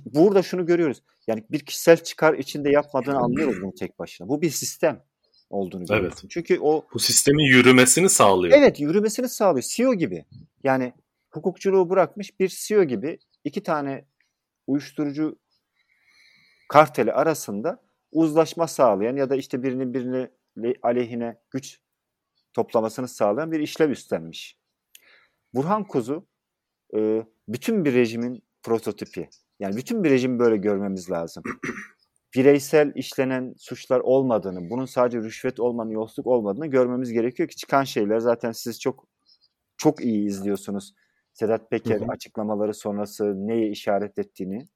[0.04, 1.02] Burada şunu görüyoruz.
[1.26, 4.28] Yani bir kişisel çıkar içinde yapmadığını anlıyoruz bunu tek başına.
[4.28, 5.02] Bu bir sistem
[5.50, 6.18] olduğunu görüyoruz.
[6.20, 6.30] Evet.
[6.30, 8.58] Çünkü o bu sistemin yürümesini sağlıyor.
[8.58, 9.64] Evet, yürümesini sağlıyor.
[9.68, 10.24] CEO gibi.
[10.64, 10.92] Yani
[11.30, 14.04] hukukçuluğu bırakmış bir CEO gibi iki tane
[14.66, 15.38] uyuşturucu
[16.68, 17.82] karteli arasında
[18.12, 20.30] uzlaşma sağlayan ya da işte birinin birini
[20.82, 21.80] aleyhine güç
[22.52, 24.58] toplamasını sağlayan bir işlev üstlenmiş.
[25.54, 26.26] Burhan Kuzu
[26.96, 29.28] e, bütün bir rejimin prototipi.
[29.60, 31.42] Yani bütün bir rejimi böyle görmemiz lazım.
[32.34, 38.18] Bireysel işlenen suçlar olmadığını, bunun sadece rüşvet olmanın, yolsuzluk olmadığını görmemiz gerekiyor ki çıkan şeyler
[38.18, 39.06] zaten siz çok
[39.76, 40.94] çok iyi izliyorsunuz.
[41.32, 42.08] Sedat Peker hı hı.
[42.10, 44.68] açıklamaları sonrası neye işaret ettiğini,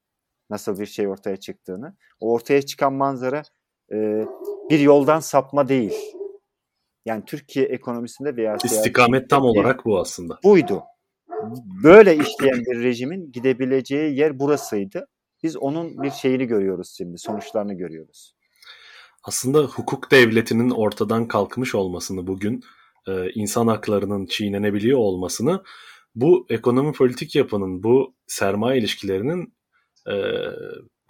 [0.51, 1.97] nasıl bir şey ortaya çıktığını.
[2.21, 3.43] O ortaya çıkan manzara
[3.93, 4.27] e,
[4.71, 5.95] bir yoldan sapma değil.
[7.05, 10.39] Yani Türkiye ekonomisinde veya istikamet tam olarak bu aslında.
[10.45, 10.83] Buydu.
[11.83, 15.07] Böyle işleyen bir rejimin gidebileceği yer burasıydı.
[15.45, 18.35] Biz onun bir şeyini görüyoruz şimdi, sonuçlarını görüyoruz.
[19.25, 22.63] Aslında hukuk devletinin ortadan kalkmış olmasını bugün
[23.09, 25.63] e, insan haklarının çiğnenebiliyor olmasını
[26.15, 29.55] bu ekonomi politik yapının, bu sermaye ilişkilerinin
[30.11, 30.15] e,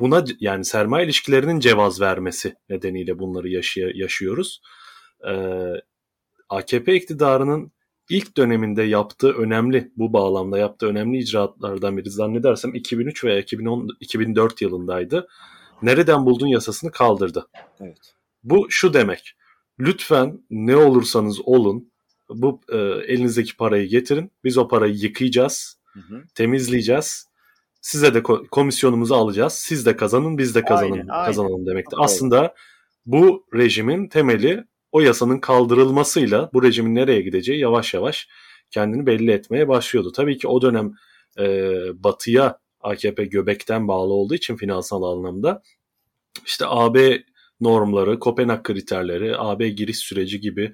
[0.01, 3.49] buna yani sermaye ilişkilerinin cevaz vermesi nedeniyle bunları
[3.95, 4.61] yaşıyoruz.
[5.29, 5.69] Ee,
[6.49, 7.73] AKP iktidarının
[8.11, 14.63] ilk döneminde yaptığı önemli bu bağlamda yaptığı önemli icraatlardan biri zannedersem 2003 veya 2010 2004
[14.63, 15.29] yılındaydı.
[15.83, 17.47] Nereden buldun yasasını kaldırdı.
[17.81, 18.15] Evet.
[18.43, 19.35] Bu şu demek.
[19.79, 21.93] Lütfen ne olursanız olun
[22.29, 24.33] bu e, elinizdeki parayı getirin.
[24.45, 26.23] Biz o parayı yıkayacağız, hı hı.
[26.35, 27.29] temizleyeceğiz
[27.85, 29.53] Size de komisyonumuzu alacağız.
[29.53, 31.27] Siz de kazanın, biz de kazanın, aynen, aynen.
[31.27, 31.97] kazanalım demekti.
[31.99, 32.05] Evet.
[32.05, 32.55] Aslında
[33.07, 38.29] bu rejimin temeli o yasanın kaldırılmasıyla bu rejimin nereye gideceği yavaş yavaş
[38.71, 40.13] kendini belli etmeye başlıyordu.
[40.13, 40.93] Tabii ki o dönem
[41.39, 45.63] e, batıya AKP göbekten bağlı olduğu için finansal anlamda
[46.47, 47.23] işte AB
[47.61, 50.73] normları, Kopenhag kriterleri, AB giriş süreci gibi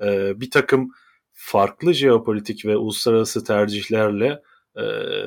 [0.00, 0.90] e, bir takım
[1.32, 4.42] farklı jeopolitik ve uluslararası tercihlerle
[4.76, 4.82] e,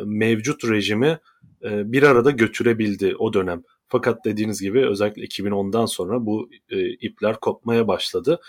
[0.05, 1.19] mevcut rejimi
[1.63, 3.63] e, bir arada götürebildi o dönem.
[3.87, 8.39] Fakat dediğiniz gibi özellikle 2010'dan sonra bu e, ipler kopmaya başladı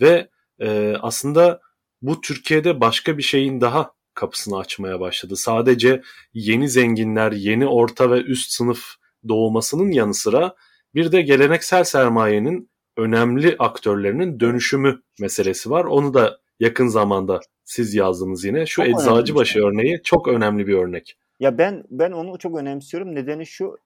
[0.00, 0.28] ve
[0.60, 1.60] e, aslında
[2.02, 5.36] bu Türkiye'de başka bir şeyin daha kapısını açmaya başladı.
[5.36, 6.02] Sadece
[6.34, 8.94] yeni zenginler, yeni orta ve üst sınıf
[9.28, 10.54] doğmasının yanı sıra
[10.94, 15.84] bir de geleneksel sermayenin önemli aktörlerinin dönüşümü meselesi var.
[15.84, 18.66] Onu da yakın zamanda siz yazdınız yine.
[18.66, 21.16] Şu çok Eczacıbaşı örneği çok önemli bir örnek.
[21.40, 23.14] Ya ben ben onu çok önemsiyorum.
[23.14, 23.76] Nedeni şu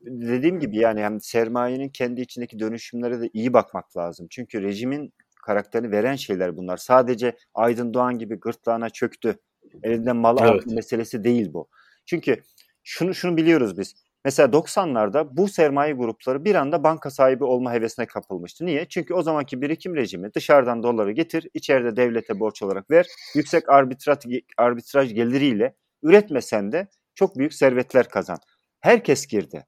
[0.00, 4.26] dediğim gibi yani hem sermayenin kendi içindeki dönüşümlere de iyi bakmak lazım.
[4.30, 6.76] Çünkü rejimin karakterini veren şeyler bunlar.
[6.76, 9.38] Sadece Aydın Doğan gibi gırtlağına çöktü.
[9.82, 10.66] Elinden mal evet.
[10.66, 11.68] meselesi değil bu.
[12.06, 12.42] Çünkü
[12.82, 13.94] şunu şunu biliyoruz biz.
[14.24, 18.66] Mesela 90'larda bu sermaye grupları bir anda banka sahibi olma hevesine kapılmıştı.
[18.66, 18.88] Niye?
[18.88, 24.18] Çünkü o zamanki birikim rejimi dışarıdan doları getir, içeride devlete borç olarak ver, yüksek arbitraj,
[24.56, 28.38] arbitraj geliriyle üretmesen de çok büyük servetler kazan.
[28.80, 29.66] Herkes girdi.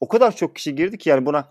[0.00, 1.50] O kadar çok kişi girdi ki yani buna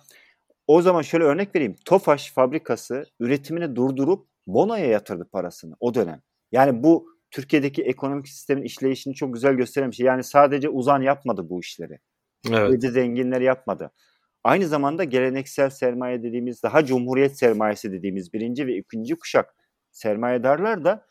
[0.68, 1.76] o zaman şöyle örnek vereyim.
[1.86, 6.22] Tofaş fabrikası üretimini durdurup bonoya yatırdı parasını o dönem.
[6.52, 10.06] Yani bu Türkiye'deki ekonomik sistemin işleyişini çok güzel gösteren bir şey.
[10.06, 12.00] Yani sadece uzan yapmadı bu işleri.
[12.52, 12.72] Evet.
[12.72, 13.92] Dedi zenginler yapmadı.
[14.44, 19.56] Aynı zamanda geleneksel sermaye dediğimiz daha cumhuriyet sermayesi dediğimiz birinci ve ikinci kuşak
[19.92, 21.06] sermayedarlar da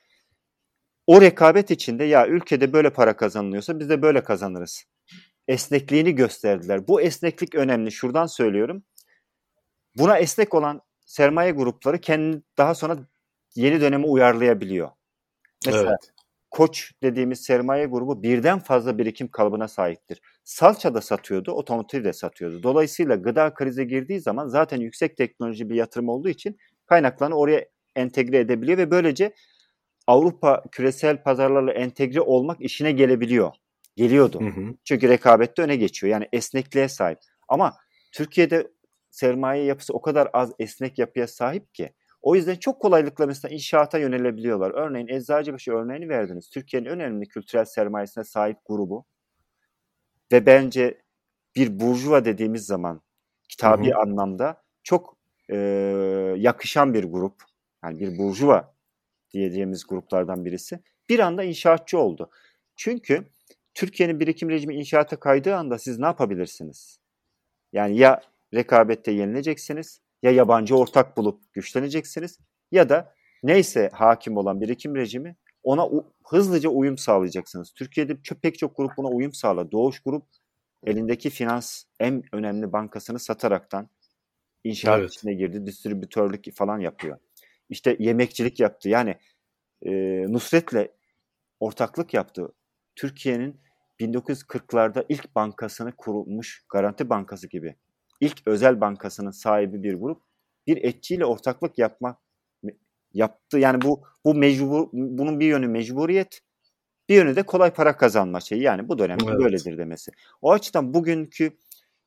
[1.06, 4.84] o rekabet içinde ya ülkede böyle para kazanılıyorsa biz de böyle kazanırız.
[5.48, 6.88] Esnekliğini gösterdiler.
[6.88, 7.92] Bu esneklik önemli.
[7.92, 8.82] Şuradan söylüyorum.
[9.98, 12.98] Buna esnek olan sermaye grupları kendi daha sonra
[13.54, 14.90] yeni döneme uyarlayabiliyor.
[15.66, 16.12] Mesela evet.
[16.50, 20.20] Koç dediğimiz sermaye grubu birden fazla birikim kalıbına sahiptir.
[20.44, 22.62] Salça da satıyordu, otomotiv de satıyordu.
[22.62, 28.38] Dolayısıyla gıda krize girdiği zaman zaten yüksek teknoloji bir yatırım olduğu için kaynaklarını oraya entegre
[28.38, 29.34] edebiliyor ve böylece
[30.06, 33.52] Avrupa küresel pazarlarla entegre olmak işine gelebiliyor.
[33.96, 34.40] Geliyordu.
[34.40, 34.74] Hı hı.
[34.84, 36.12] Çünkü rekabette öne geçiyor.
[36.12, 37.18] Yani esnekliğe sahip.
[37.48, 37.76] Ama
[38.12, 38.68] Türkiye'de
[39.10, 43.98] sermaye yapısı o kadar az esnek yapıya sahip ki o yüzden çok kolaylıkla mesela inşaata
[43.98, 44.70] yönelebiliyorlar.
[44.70, 46.50] Örneğin Eczacıbaşı örneğini verdiniz.
[46.50, 49.04] Türkiye'nin önemli kültürel sermayesine sahip grubu
[50.32, 51.02] ve bence
[51.56, 53.00] bir burjuva dediğimiz zaman
[53.48, 53.98] kitabi hı hı.
[53.98, 55.16] anlamda çok
[55.50, 55.56] e,
[56.36, 57.42] yakışan bir grup.
[57.84, 58.74] Yani bir burjuva
[59.32, 60.80] diyeceğimiz gruplardan birisi.
[61.08, 62.30] Bir anda inşaatçı oldu.
[62.76, 63.24] Çünkü
[63.74, 66.98] Türkiye'nin birikim rejimi inşaata kaydığı anda siz ne yapabilirsiniz?
[67.72, 68.20] Yani ya
[68.54, 72.38] rekabette yenileceksiniz ya yabancı ortak bulup güçleneceksiniz
[72.72, 75.88] ya da neyse hakim olan birikim rejimi ona
[76.24, 77.72] hızlıca uyum sağlayacaksınız.
[77.72, 79.72] Türkiye'de çok, pek çok grup buna uyum sağladı.
[79.72, 80.26] Doğuş Grup
[80.86, 83.88] elindeki finans en önemli bankasını sataraktan
[84.64, 85.10] inşaat evet.
[85.10, 85.66] içine girdi.
[85.66, 87.18] Distribütörlük falan yapıyor.
[87.68, 88.88] İşte yemekçilik yaptı.
[88.88, 89.16] Yani
[89.82, 89.90] e,
[90.32, 90.90] Nusret'le
[91.60, 92.52] ortaklık yaptı.
[92.96, 93.60] Türkiye'nin
[94.00, 97.76] 1940'larda ilk bankasını kurulmuş Garanti Bankası gibi
[98.20, 100.22] ilk özel bankasının sahibi bir grup
[100.66, 102.18] bir etçiyle ortaklık yapma
[103.12, 103.58] yaptı.
[103.58, 106.40] Yani bu bu mecbur bunun bir yönü mecburiyet,
[107.08, 108.62] bir yönü de kolay para kazanma şeyi.
[108.62, 109.38] Yani bu dönemde evet.
[109.38, 110.12] böyledir demesi.
[110.42, 111.52] O açıdan bugünkü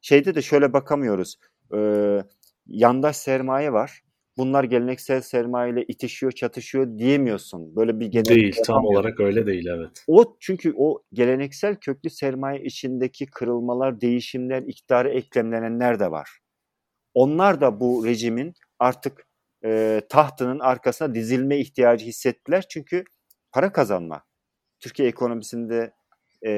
[0.01, 1.35] şeyde de şöyle bakamıyoruz.
[1.75, 2.23] Ee,
[2.67, 4.04] yandaş sermaye var
[4.37, 7.75] bunlar geleneksel sermaye ile itişiyor, çatışıyor diyemiyorsun.
[7.75, 10.03] Böyle bir genel değil, tam olarak öyle değil evet.
[10.07, 16.39] O çünkü o geleneksel köklü sermaye içindeki kırılmalar, değişimler, iktidara eklemlenenler de var.
[17.13, 19.27] Onlar da bu rejimin artık
[19.65, 22.65] e, tahtının arkasına dizilme ihtiyacı hissettiler.
[22.69, 23.03] Çünkü
[23.51, 24.23] para kazanma.
[24.79, 25.93] Türkiye ekonomisinde
[26.45, 26.51] e,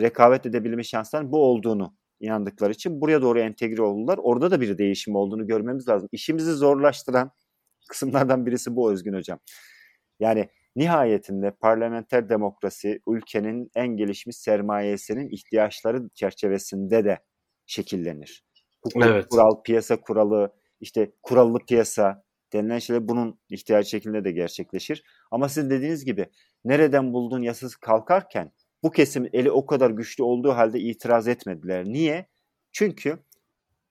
[0.00, 4.18] rekabet edebilme şanslarının bu olduğunu inandıkları için buraya doğru entegre oldular.
[4.22, 6.08] Orada da bir değişim olduğunu görmemiz lazım.
[6.12, 7.30] İşimizi zorlaştıran
[7.88, 9.38] kısımlardan birisi bu Özgün Hocam.
[10.20, 17.18] Yani nihayetinde parlamenter demokrasi ülkenin en gelişmiş sermayesinin ihtiyaçları çerçevesinde de
[17.66, 18.44] şekillenir.
[18.82, 19.26] Hukuk, evet.
[19.30, 25.02] kural, piyasa kuralı, işte kurallı piyasa denilen şeyler bunun ihtiyaç şeklinde de gerçekleşir.
[25.30, 26.26] Ama siz dediğiniz gibi
[26.64, 28.52] nereden buldun yasası kalkarken
[28.82, 31.84] bu kesim eli o kadar güçlü olduğu halde itiraz etmediler.
[31.84, 32.26] Niye?
[32.72, 33.18] Çünkü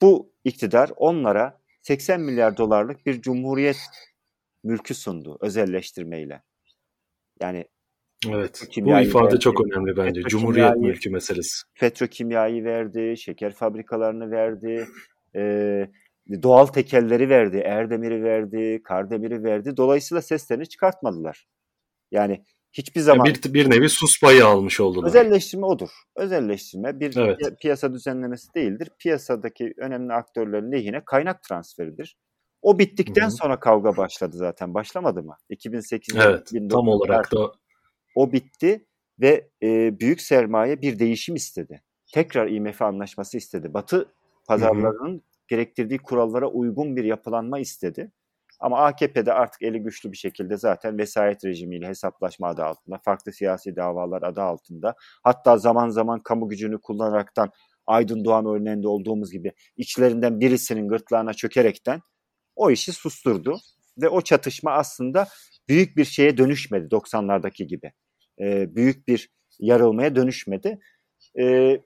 [0.02, 3.78] bu iktidar onlara 80 milyar dolarlık bir cumhuriyet
[4.64, 6.44] mülkü sundu özelleştirmeyle.
[7.42, 7.66] Yani
[8.28, 8.70] Evet.
[8.78, 10.22] Bu ifade verdi, çok önemli bence.
[10.22, 11.68] Cumhuriyet mülkü meselesi.
[11.76, 14.88] Petrokimyayı verdi, şeker fabrikalarını verdi,
[15.36, 15.42] e,
[16.44, 19.78] doğal tekelleri verdi, Erdemir'i verdi, Kardemir'i verdi.
[19.78, 21.48] Dolayısıyla seslerini çıkartmadılar.
[22.12, 23.26] Yani hiçbir zaman...
[23.26, 25.08] Bir, bir nevi sus payı almış oldular.
[25.08, 25.90] Özelleştirme odur.
[26.16, 27.62] Özelleştirme bir evet.
[27.62, 28.90] piyasa düzenlemesi değildir.
[29.00, 32.18] Piyasadaki önemli aktörlerin lehine kaynak transferidir.
[32.62, 33.32] O bittikten Hı-hı.
[33.32, 34.74] sonra kavga başladı zaten.
[34.74, 35.38] Başlamadı mı?
[35.50, 36.24] 2008'de.
[36.24, 37.52] Evet tam olarak da.
[38.16, 38.86] O bitti
[39.20, 41.82] ve e, büyük sermaye bir değişim istedi.
[42.14, 43.74] Tekrar IMF anlaşması istedi.
[43.74, 44.12] Batı
[44.48, 45.22] pazarlarının Hı-hı.
[45.48, 48.12] gerektirdiği kurallara uygun bir yapılanma istedi.
[48.60, 53.76] Ama AKP'de artık eli güçlü bir şekilde zaten vesayet rejimiyle hesaplaşma adı altında, farklı siyasi
[53.76, 57.52] davalar adı altında, hatta zaman zaman kamu gücünü kullanaraktan
[57.88, 62.02] Aydın Doğan örneğinde olduğumuz gibi içlerinden birisinin gırtlağına çökerekten
[62.56, 63.60] o işi susturdu.
[63.98, 65.28] Ve o çatışma aslında
[65.68, 67.92] büyük bir şeye dönüşmedi 90'lardaki gibi.
[68.40, 70.80] E, büyük bir yarılmaya dönüşmedi.
[71.40, 71.78] E,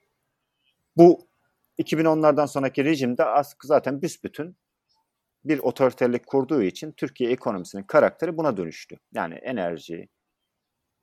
[0.97, 1.27] bu
[1.79, 3.23] 2010'lardan sonraki rejimde
[3.63, 4.55] zaten büsbütün
[5.45, 8.97] bir otoriterlik kurduğu için Türkiye ekonomisinin karakteri buna dönüştü.
[9.13, 10.09] Yani enerji,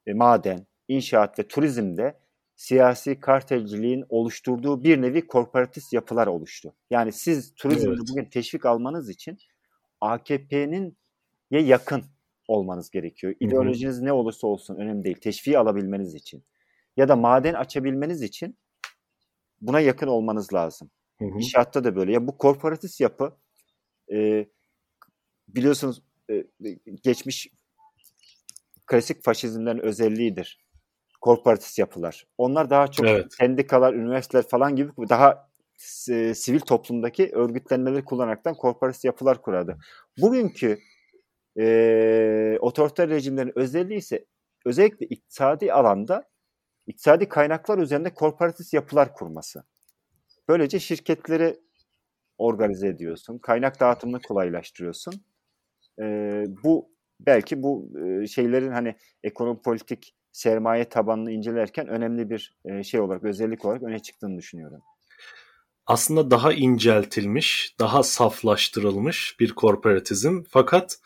[0.06, 2.18] e, maden, inşaat ve turizmde
[2.56, 6.74] siyasi kartelciliğin oluşturduğu bir nevi korporatist yapılar oluştu.
[6.90, 8.08] Yani siz turizmde evet.
[8.10, 9.38] bugün teşvik almanız için
[10.00, 10.98] AKP'nin
[11.50, 12.04] ya yakın
[12.48, 13.34] olmanız gerekiyor.
[13.40, 14.04] İdeolojiniz Hı-hı.
[14.04, 15.20] ne olursa olsun önemli değil.
[15.20, 16.44] Teşviği alabilmeniz için.
[16.96, 18.58] Ya da maden açabilmeniz için
[19.60, 20.90] buna yakın olmanız lazım.
[21.18, 21.36] Hı hı.
[21.36, 22.12] İnşaatta da böyle.
[22.12, 23.36] Ya bu korporatist yapı
[24.12, 24.46] e,
[25.48, 26.44] biliyorsunuz e,
[27.02, 27.48] geçmiş
[28.86, 30.60] klasik faşizmlerin özelliğidir.
[31.20, 32.26] Korporatist yapılar.
[32.38, 33.34] Onlar daha çok evet.
[33.34, 35.50] sendikalar, üniversiteler falan gibi daha
[36.10, 39.78] e, sivil toplumdaki örgütlenmeleri kullanaraktan korporatist yapılar kurardı.
[40.18, 40.78] Bugünkü
[41.58, 44.24] e, otoriter rejimlerin özelliği ise
[44.64, 46.30] özellikle iktisadi alanda
[46.86, 49.64] iktisadi kaynaklar üzerinde korporatist yapılar kurması.
[50.48, 51.60] Böylece şirketleri
[52.40, 53.38] organize ediyorsun.
[53.38, 55.14] Kaynak dağıtımını kolaylaştırıyorsun.
[56.00, 56.04] E,
[56.64, 63.00] bu belki bu e, şeylerin hani ekonomi politik sermaye tabanını incelerken önemli bir e, şey
[63.00, 64.80] olarak, özellik olarak öne çıktığını düşünüyorum.
[65.86, 70.98] Aslında daha inceltilmiş, daha saflaştırılmış bir korporatizm fakat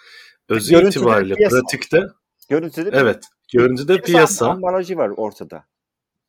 [0.49, 1.57] özü Görüntüde itibariyle piyasa.
[1.61, 2.01] pratikte
[2.49, 5.65] Görüntüde evet, görüntüde piyasa, piyasa ambalajı var ortada.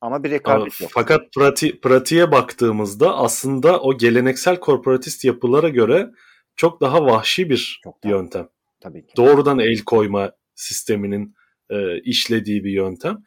[0.05, 0.91] Ama bir rekabet yok.
[0.93, 6.11] Fakat prati, pratiğe baktığımızda aslında o geleneksel korporatist yapılara göre
[6.55, 8.47] çok daha vahşi bir çok daha, yöntem.
[8.79, 9.13] Tabii ki.
[9.17, 11.35] Doğrudan el koyma sisteminin
[11.69, 13.23] e, işlediği bir yöntem.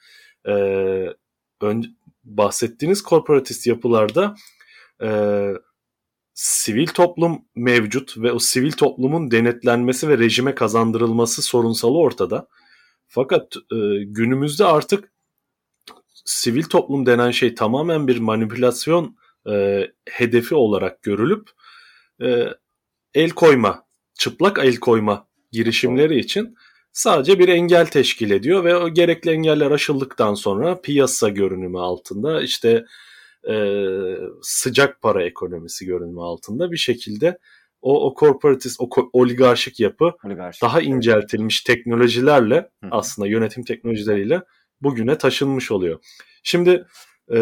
[0.49, 0.53] E,
[1.61, 4.35] ön, bahsettiğiniz korporatist yapılarda
[5.03, 5.09] e,
[6.35, 12.49] sivil toplum mevcut ve o sivil toplumun denetlenmesi ve rejime kazandırılması sorunsalı ortada.
[13.07, 15.13] Fakat e, günümüzde artık
[16.29, 19.17] sivil toplum denen şey tamamen bir manipülasyon
[19.51, 21.49] e, hedefi olarak görülüp
[22.23, 22.47] e,
[23.15, 26.57] el koyma, çıplak el koyma girişimleri için
[26.93, 32.85] sadece bir engel teşkil ediyor ve o gerekli engeller aşıldıktan sonra piyasa görünümü altında işte
[33.49, 33.75] e,
[34.43, 37.39] sıcak para ekonomisi görünümü altında bir şekilde
[37.83, 42.89] o, o korporatist, o oligarşik yapı oligarşik, daha inceltilmiş teknolojilerle Hı.
[42.91, 44.43] aslında yönetim teknolojileriyle
[44.81, 46.01] bugüne taşınmış oluyor.
[46.43, 46.87] Şimdi
[47.35, 47.41] e,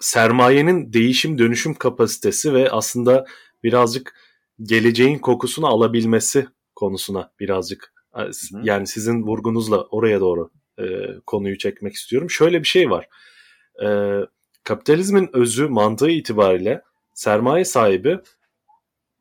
[0.00, 3.24] sermayenin değişim dönüşüm kapasitesi ve aslında
[3.62, 4.14] birazcık
[4.62, 8.30] geleceğin kokusunu alabilmesi konusuna birazcık Hı.
[8.62, 10.84] yani sizin vurgunuzla oraya doğru e,
[11.26, 12.30] konuyu çekmek istiyorum.
[12.30, 13.08] Şöyle bir şey var.
[13.84, 13.88] E,
[14.64, 16.82] kapitalizmin özü mantığı itibariyle
[17.14, 18.18] sermaye sahibi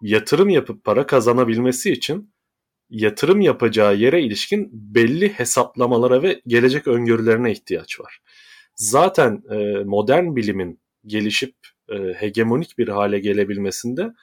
[0.01, 2.33] yatırım yapıp para kazanabilmesi için
[2.89, 8.19] yatırım yapacağı yere ilişkin belli hesaplamalara ve gelecek öngörülerine ihtiyaç var.
[8.75, 11.55] Zaten e, modern bilimin gelişip
[11.89, 14.13] e, hegemonik bir hale gelebilmesinde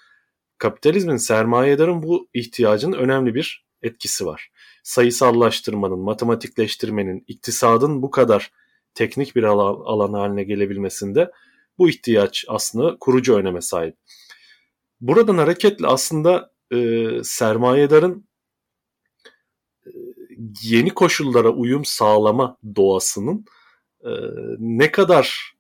[0.59, 4.51] kapitalizmin sermayedarın bu ihtiyacın önemli bir etkisi var.
[4.83, 8.53] Sayısallaştırmanın, matematikleştirmenin, iktisadın bu kadar
[8.95, 11.31] teknik bir alan, alan haline gelebilmesinde
[11.79, 13.97] bu ihtiyaç aslında kurucu öneme sahip.
[15.01, 18.26] Buradan hareketle aslında e, sermayedarın
[20.63, 23.45] yeni koşullara uyum sağlama doğasının
[24.05, 24.11] e,
[24.59, 25.55] ne kadar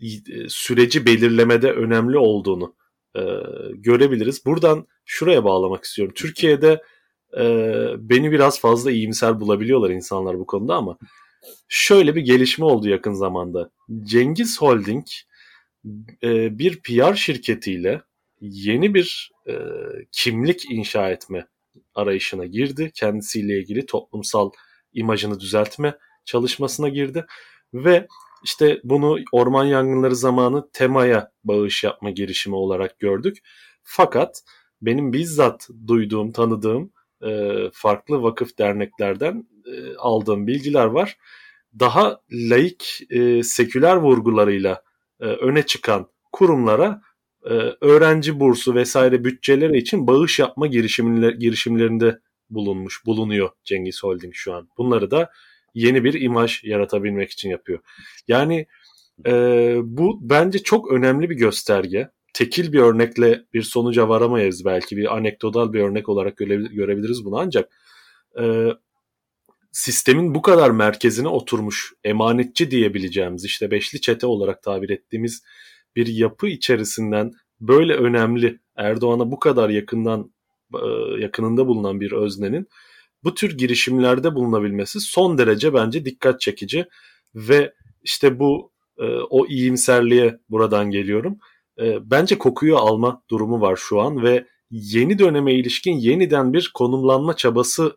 [0.00, 2.74] e, süreci belirlemede önemli olduğunu
[3.16, 3.22] e,
[3.74, 4.46] görebiliriz.
[4.46, 6.14] Buradan şuraya bağlamak istiyorum.
[6.16, 6.82] Türkiye'de
[7.38, 7.44] e,
[7.98, 10.98] beni biraz fazla iyimser bulabiliyorlar insanlar bu konuda ama
[11.68, 13.70] şöyle bir gelişme oldu yakın zamanda.
[14.02, 15.06] Cengiz Holding
[16.22, 18.02] e, bir PR şirketiyle
[18.40, 19.54] yeni bir e,
[20.12, 21.46] kimlik inşa etme
[21.94, 22.90] arayışına girdi.
[22.94, 24.50] Kendisiyle ilgili toplumsal
[24.92, 27.26] imajını düzeltme çalışmasına girdi
[27.74, 28.06] ve
[28.44, 33.38] işte bunu orman yangınları zamanı temaya bağış yapma girişimi olarak gördük.
[33.82, 34.42] Fakat
[34.82, 41.16] benim bizzat duyduğum, tanıdığım e, farklı vakıf derneklerden e, aldığım bilgiler var.
[41.78, 44.82] Daha laik, e, seküler vurgularıyla
[45.20, 47.02] öne çıkan kurumlara
[47.44, 52.18] e, öğrenci bursu vesaire bütçeleri için bağış yapma girişimler, girişimlerinde
[52.50, 54.68] bulunmuş, bulunuyor Cengiz Holding şu an.
[54.78, 55.30] Bunları da
[55.74, 57.78] yeni bir imaj yaratabilmek için yapıyor.
[58.28, 58.66] Yani
[59.26, 59.32] e,
[59.82, 62.08] bu bence çok önemli bir gösterge.
[62.34, 64.96] Tekil bir örnekle bir sonuca varamayız belki.
[64.96, 67.70] Bir anekdotal bir örnek olarak görebiliriz bunu ancak
[68.40, 68.68] e,
[69.72, 75.42] sistemin bu kadar merkezine oturmuş emanetçi diyebileceğimiz işte beşli çete olarak tabir ettiğimiz
[75.96, 80.32] bir yapı içerisinden böyle önemli Erdoğan'a bu kadar yakından
[80.74, 80.86] e,
[81.18, 82.66] yakınında bulunan bir öznenin
[83.24, 86.86] bu tür girişimlerde bulunabilmesi son derece bence dikkat çekici
[87.34, 91.38] ve işte bu e, o iyimserliğe buradan geliyorum.
[91.80, 97.36] E, bence kokuyu alma durumu var şu an ve yeni döneme ilişkin yeniden bir konumlanma
[97.36, 97.96] çabası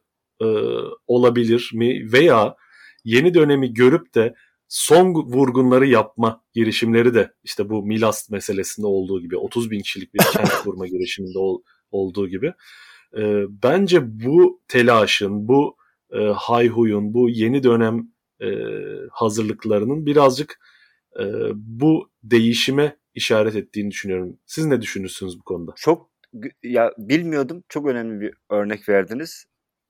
[1.07, 2.55] olabilir mi veya
[3.03, 4.35] yeni dönemi görüp de
[4.67, 10.19] son vurgunları yapma girişimleri de işte bu Milas meselesinde olduğu gibi 30 bin kişilik bir
[10.19, 11.61] kent kurma girişiminde ol,
[11.91, 12.53] olduğu gibi
[13.17, 15.77] e, bence bu telaşın, bu
[16.11, 18.07] e, hayhuyun, bu yeni dönem
[18.41, 18.47] e,
[19.11, 20.59] hazırlıklarının birazcık
[21.19, 21.23] e,
[21.55, 24.39] bu değişime işaret ettiğini düşünüyorum.
[24.45, 25.73] Siz ne düşünürsünüz bu konuda?
[25.75, 26.09] Çok
[26.63, 27.63] ya bilmiyordum.
[27.69, 29.45] Çok önemli bir örnek verdiniz.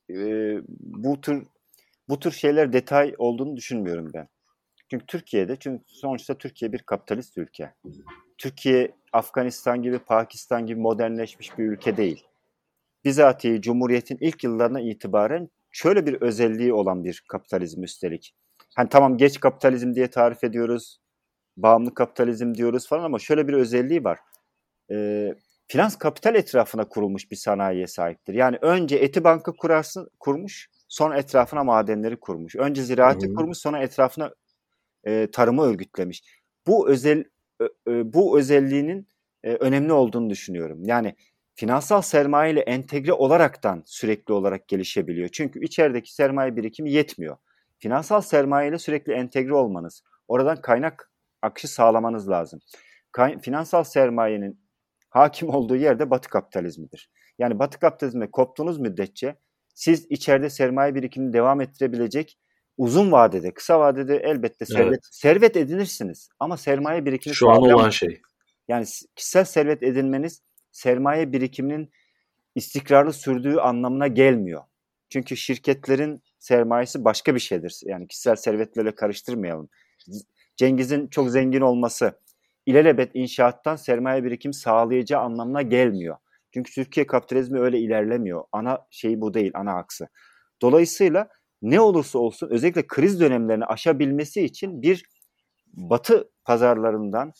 [0.09, 1.43] Ee, bu tür
[2.09, 4.27] bu tür şeyler detay olduğunu düşünmüyorum ben.
[4.89, 7.73] Çünkü Türkiye'de çünkü sonuçta Türkiye bir kapitalist ülke.
[8.37, 12.25] Türkiye Afganistan gibi Pakistan gibi modernleşmiş bir ülke değil.
[13.05, 18.33] Bizatihi Cumhuriyet'in ilk yıllarına itibaren şöyle bir özelliği olan bir kapitalizm üstelik.
[18.75, 20.99] Hani tamam geç kapitalizm diye tarif ediyoruz.
[21.57, 24.19] Bağımlı kapitalizm diyoruz falan ama şöyle bir özelliği var.
[24.91, 25.35] Ee,
[25.67, 28.33] finans kapital etrafına kurulmuş bir sanayiye sahiptir.
[28.33, 32.55] Yani önce eti banka kurarsın, kurmuş, sonra etrafına madenleri kurmuş.
[32.55, 33.35] Önce ziraati hmm.
[33.35, 34.33] kurmuş, sonra etrafına
[35.05, 36.23] e, tarımı örgütlemiş.
[36.67, 37.23] Bu özel
[37.61, 39.07] e, bu özelliğinin
[39.43, 40.83] e, önemli olduğunu düşünüyorum.
[40.83, 41.15] Yani
[41.55, 45.29] finansal sermaye ile entegre olaraktan sürekli olarak gelişebiliyor.
[45.29, 47.37] Çünkü içerideki sermaye birikimi yetmiyor.
[47.79, 52.59] Finansal sermaye ile sürekli entegre olmanız, oradan kaynak akışı sağlamanız lazım.
[53.11, 54.59] Kay- finansal sermayenin
[55.09, 57.11] hakim olduğu yerde batı kapitalizmidir.
[57.39, 59.35] Yani batı kapitalizme koptuğunuz müddetçe
[59.75, 62.39] siz içeride sermaye birikimini devam ettirebilecek
[62.77, 64.99] uzun vadede, kısa vadede elbette servet, evet.
[65.11, 66.29] servet edinirsiniz.
[66.39, 68.21] Ama sermaye birikimi şu an olan şey.
[68.67, 71.91] Yani kişisel servet edinmeniz sermaye birikiminin
[72.55, 74.63] istikrarlı sürdüğü anlamına gelmiyor.
[75.09, 77.81] Çünkü şirketlerin sermayesi başka bir şeydir.
[77.85, 79.69] Yani kişisel servetlerle karıştırmayalım.
[80.55, 82.19] Cengiz'in çok zengin olması
[82.65, 86.17] ilelebet inşaattan sermaye birikim sağlayacağı anlamına gelmiyor.
[86.53, 88.43] Çünkü Türkiye kapitalizmi öyle ilerlemiyor.
[88.51, 90.07] Ana şey bu değil, ana aksı.
[90.61, 91.29] Dolayısıyla
[91.71, 95.05] ne olursa olsun özellikle kriz dönemlerini aşabilmesi için bir
[95.73, 97.33] batı pazarlarından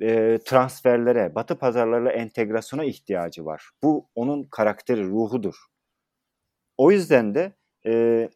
[0.00, 3.70] e, transferlere, batı pazarlarla entegrasyona ihtiyacı var.
[3.82, 5.54] Bu onun karakteri, ruhudur.
[6.76, 7.52] O yüzden de
[7.86, 8.28] e,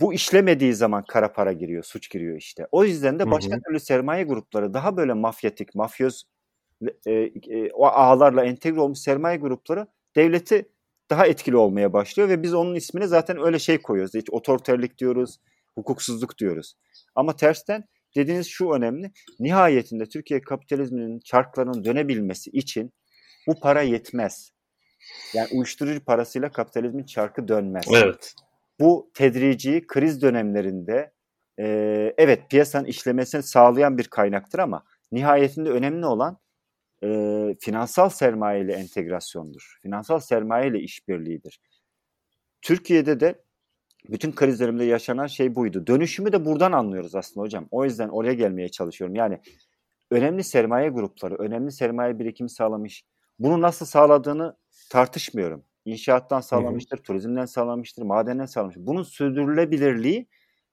[0.00, 2.66] bu işlemediği zaman kara para giriyor, suç giriyor işte.
[2.72, 3.60] O yüzden de başka hı hı.
[3.66, 6.24] türlü sermaye grupları daha böyle mafyatik, mafyoz
[7.06, 9.86] e, e, o ağlarla entegre olmuş sermaye grupları
[10.16, 10.68] devleti
[11.10, 14.14] daha etkili olmaya başlıyor ve biz onun ismini zaten öyle şey koyuyoruz.
[14.14, 15.40] Hiç otoriterlik diyoruz,
[15.74, 16.74] hukuksuzluk diyoruz.
[17.14, 17.84] Ama tersten
[18.16, 19.12] dediğiniz şu önemli.
[19.40, 22.92] Nihayetinde Türkiye kapitalizminin çarklarının dönebilmesi için
[23.46, 24.50] bu para yetmez.
[25.34, 27.84] Yani uyuşturucu parasıyla kapitalizmin çarkı dönmez.
[27.94, 28.34] Evet.
[28.80, 31.12] Bu tedrici kriz dönemlerinde
[31.58, 31.64] e,
[32.18, 36.38] evet piyasanın işlemesini sağlayan bir kaynaktır ama nihayetinde önemli olan
[37.02, 39.78] e, finansal sermaye ile entegrasyondur.
[39.82, 41.60] Finansal sermaye ile işbirliğidir.
[42.62, 43.42] Türkiye'de de
[44.10, 45.86] bütün krizlerimde yaşanan şey buydu.
[45.86, 47.68] Dönüşümü de buradan anlıyoruz aslında hocam.
[47.70, 49.16] O yüzden oraya gelmeye çalışıyorum.
[49.16, 49.40] Yani
[50.10, 53.04] önemli sermaye grupları, önemli sermaye birikimi sağlamış.
[53.38, 54.56] Bunu nasıl sağladığını
[54.90, 55.64] tartışmıyorum.
[55.84, 58.86] İnşaattan sağlamıştır, turizmden sağlamıştır, madenden sağlamıştır.
[58.86, 60.26] Bunun sürdürülebilirliği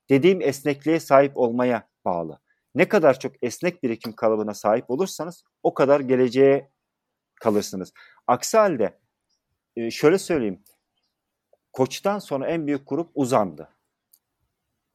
[0.09, 2.39] dediğim esnekliğe sahip olmaya bağlı.
[2.75, 6.71] Ne kadar çok esnek birikim kalıbına sahip olursanız o kadar geleceğe
[7.35, 7.93] kalırsınız.
[8.27, 8.99] Aksi halde
[9.75, 10.63] e, şöyle söyleyeyim.
[11.73, 13.69] Koç'tan sonra en büyük grup uzandı.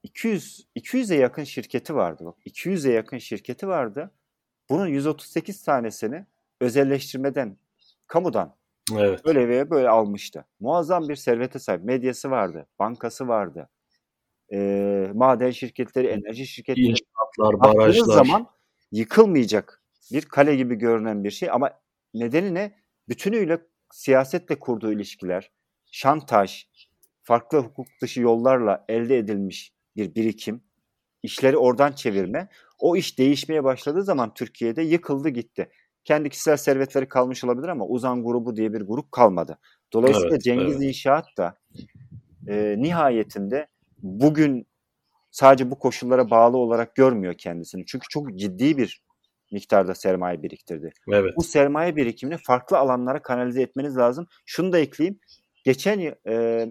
[0.02, 2.36] 200 200'e yakın şirketi vardı bak.
[2.46, 4.10] 200'e yakın şirketi vardı.
[4.70, 6.26] Bunun 138 tanesini
[6.60, 7.56] özelleştirmeden,
[8.06, 8.56] kamudan
[8.96, 9.24] evet.
[9.24, 10.44] böyle veya böyle almıştı.
[10.60, 11.84] Muazzam bir servete sahip.
[11.84, 13.68] Medyası vardı, bankası vardı.
[14.52, 14.58] E,
[15.14, 16.94] maden şirketleri, enerji şirketleri.
[17.39, 18.14] İnşaatlar, barajlar.
[18.14, 18.47] zaman
[18.93, 19.82] yıkılmayacak
[20.12, 21.70] bir kale gibi görünen bir şey ama
[22.14, 22.74] nedeni ne?
[23.09, 23.59] Bütünüyle
[23.93, 25.51] siyasetle kurduğu ilişkiler,
[25.93, 26.66] şantaj,
[27.22, 30.62] farklı hukuk dışı yollarla elde edilmiş bir birikim,
[31.22, 32.49] işleri oradan çevirme.
[32.78, 35.70] O iş değişmeye başladığı zaman Türkiye'de yıkıldı gitti.
[36.05, 39.59] Kendi kişisel servetleri kalmış olabilir ama Uzan grubu diye bir grup kalmadı.
[39.93, 40.89] Dolayısıyla evet, Cengiz evet.
[40.89, 41.59] İnşaat da
[42.49, 43.66] e, nihayetinde
[44.03, 44.66] bugün
[45.30, 47.86] sadece bu koşullara bağlı olarak görmüyor kendisini.
[47.86, 49.02] Çünkü çok ciddi bir
[49.52, 50.92] miktarda sermaye biriktirdi.
[51.08, 51.34] Evet.
[51.36, 54.26] Bu sermaye birikimini farklı alanlara kanalize etmeniz lazım.
[54.46, 55.18] Şunu da ekleyeyim.
[55.64, 56.66] Geçen yıl, e,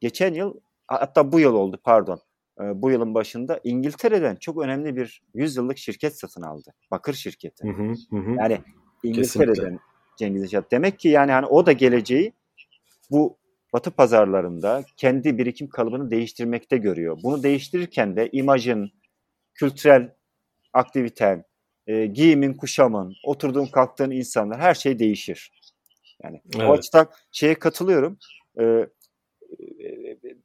[0.00, 0.54] geçen yıl
[0.86, 2.20] hatta bu yıl oldu pardon.
[2.60, 6.74] E, bu yılın başında İngiltere'den çok önemli bir 100 yıllık şirket satın aldı.
[6.90, 7.68] Bakır şirketi.
[7.68, 8.30] Hı hı, hı.
[8.38, 8.58] Yani
[9.02, 9.78] İngiltere'den Kesinlikle.
[10.16, 10.52] Cengiz.
[10.70, 12.32] Demek ki yani hani o da geleceği
[13.10, 13.36] bu
[13.72, 17.18] Batı pazarlarında kendi birikim kalıbını değiştirmekte görüyor.
[17.22, 18.90] Bunu değiştirirken de imajın,
[19.54, 20.14] kültürel
[20.72, 21.44] aktiviten,
[21.86, 25.52] e, giyimin, kuşamın, oturduğun kalktığın insanlar her şey değişir.
[26.22, 26.68] Yani evet.
[26.68, 28.18] o açıdan şeye katılıyorum.
[28.60, 28.86] E,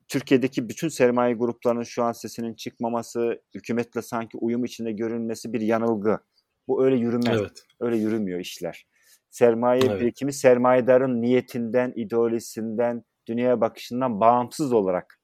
[0.07, 6.19] Türkiye'deki bütün sermaye gruplarının şu an sesinin çıkmaması, hükümetle sanki uyum içinde görünmesi bir yanılgı.
[6.67, 7.41] Bu öyle yürümez.
[7.41, 7.63] Evet.
[7.79, 8.87] Öyle yürümüyor işler.
[9.29, 10.01] Sermaye evet.
[10.01, 15.19] birikimi sermayedarın niyetinden, ideolojisinden, dünyaya bakışından bağımsız olarak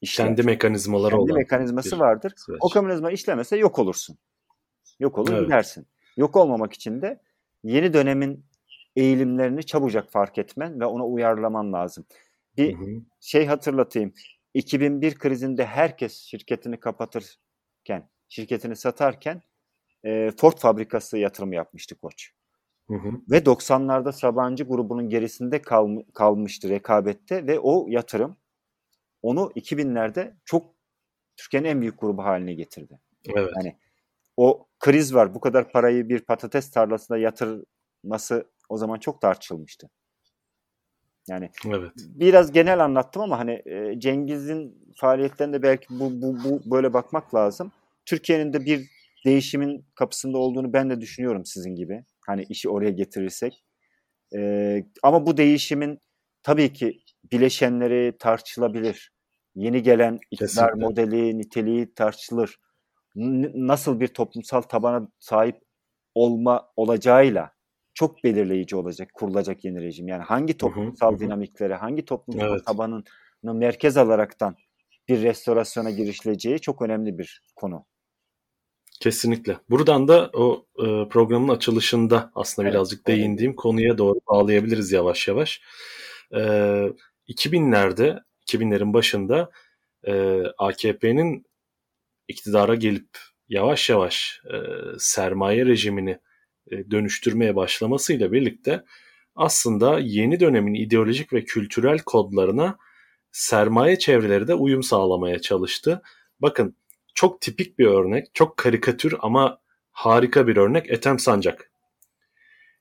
[0.00, 0.26] işler.
[0.26, 1.36] Kendi mekanizmaları Kendi olan.
[1.36, 2.32] mekanizması vardır.
[2.36, 2.60] Süreç.
[2.62, 4.18] O mekanizma işlemese yok olursun.
[5.00, 5.44] Yok olur evet.
[5.44, 5.86] gidersin.
[6.16, 7.20] Yok olmamak için de
[7.64, 8.44] yeni dönemin
[8.96, 12.04] eğilimlerini çabucak fark etmen ve ona uyarlaman lazım.
[12.56, 13.00] Bir hı hı.
[13.20, 14.12] şey hatırlatayım.
[14.54, 19.42] 2001 krizinde herkes şirketini kapatırken, şirketini satarken
[20.04, 22.32] e, Ford fabrikası yatırım yapmıştı Koç.
[22.90, 23.12] Hı hı.
[23.30, 28.36] Ve 90'larda Sabancı grubunun gerisinde kal, kalmıştı rekabette ve o yatırım
[29.22, 30.74] onu 2000'lerde çok
[31.36, 33.00] Türkiye'nin en büyük grubu haline getirdi.
[33.36, 33.50] Evet.
[33.56, 33.76] Yani
[34.36, 35.34] o kriz var.
[35.34, 39.90] Bu kadar parayı bir patates tarlasına yatırması o zaman çok tartışılmıştı.
[41.28, 41.92] Yani evet.
[41.96, 47.72] biraz genel anlattım ama hani e, Cengiz'in faaliyetlerinde belki bu, bu, bu böyle bakmak lazım.
[48.06, 48.90] Türkiye'nin de bir
[49.24, 52.04] değişimin kapısında olduğunu ben de düşünüyorum sizin gibi.
[52.30, 53.64] Hani işi oraya getirirsek.
[54.36, 55.98] E, ama bu değişimin
[56.42, 57.00] tabii ki
[57.32, 59.12] bileşenleri tartışılabilir.
[59.54, 62.56] Yeni gelen iktidar modeli, niteliği tartışılır.
[63.14, 65.60] N- nasıl bir toplumsal tabana sahip
[66.14, 67.52] olma olacağıyla
[67.94, 70.08] çok belirleyici olacak kurulacak yeni rejim.
[70.08, 72.66] Yani hangi toplumsal hı hı, dinamikleri, hangi toplumsal evet.
[72.66, 73.04] tabanını
[73.42, 74.56] merkez alaraktan
[75.08, 77.84] bir restorasyona girişileceği çok önemli bir konu.
[79.00, 79.58] Kesinlikle.
[79.70, 85.62] Buradan da o e, programın açılışında aslında evet, birazcık değindiğim konuya doğru bağlayabiliriz yavaş yavaş.
[86.32, 86.38] E,
[87.28, 89.50] 2000'lerde, 2000'lerin başında
[90.06, 91.46] e, AKP'nin
[92.28, 93.08] iktidara gelip
[93.48, 94.56] yavaş yavaş e,
[94.98, 96.18] sermaye rejimini
[96.70, 98.84] e, dönüştürmeye başlamasıyla birlikte
[99.34, 102.78] aslında yeni dönemin ideolojik ve kültürel kodlarına
[103.32, 106.02] sermaye çevreleri de uyum sağlamaya çalıştı.
[106.40, 106.76] Bakın
[107.20, 109.58] çok tipik bir örnek, çok karikatür ama
[109.90, 111.70] harika bir örnek Ethem Sancak.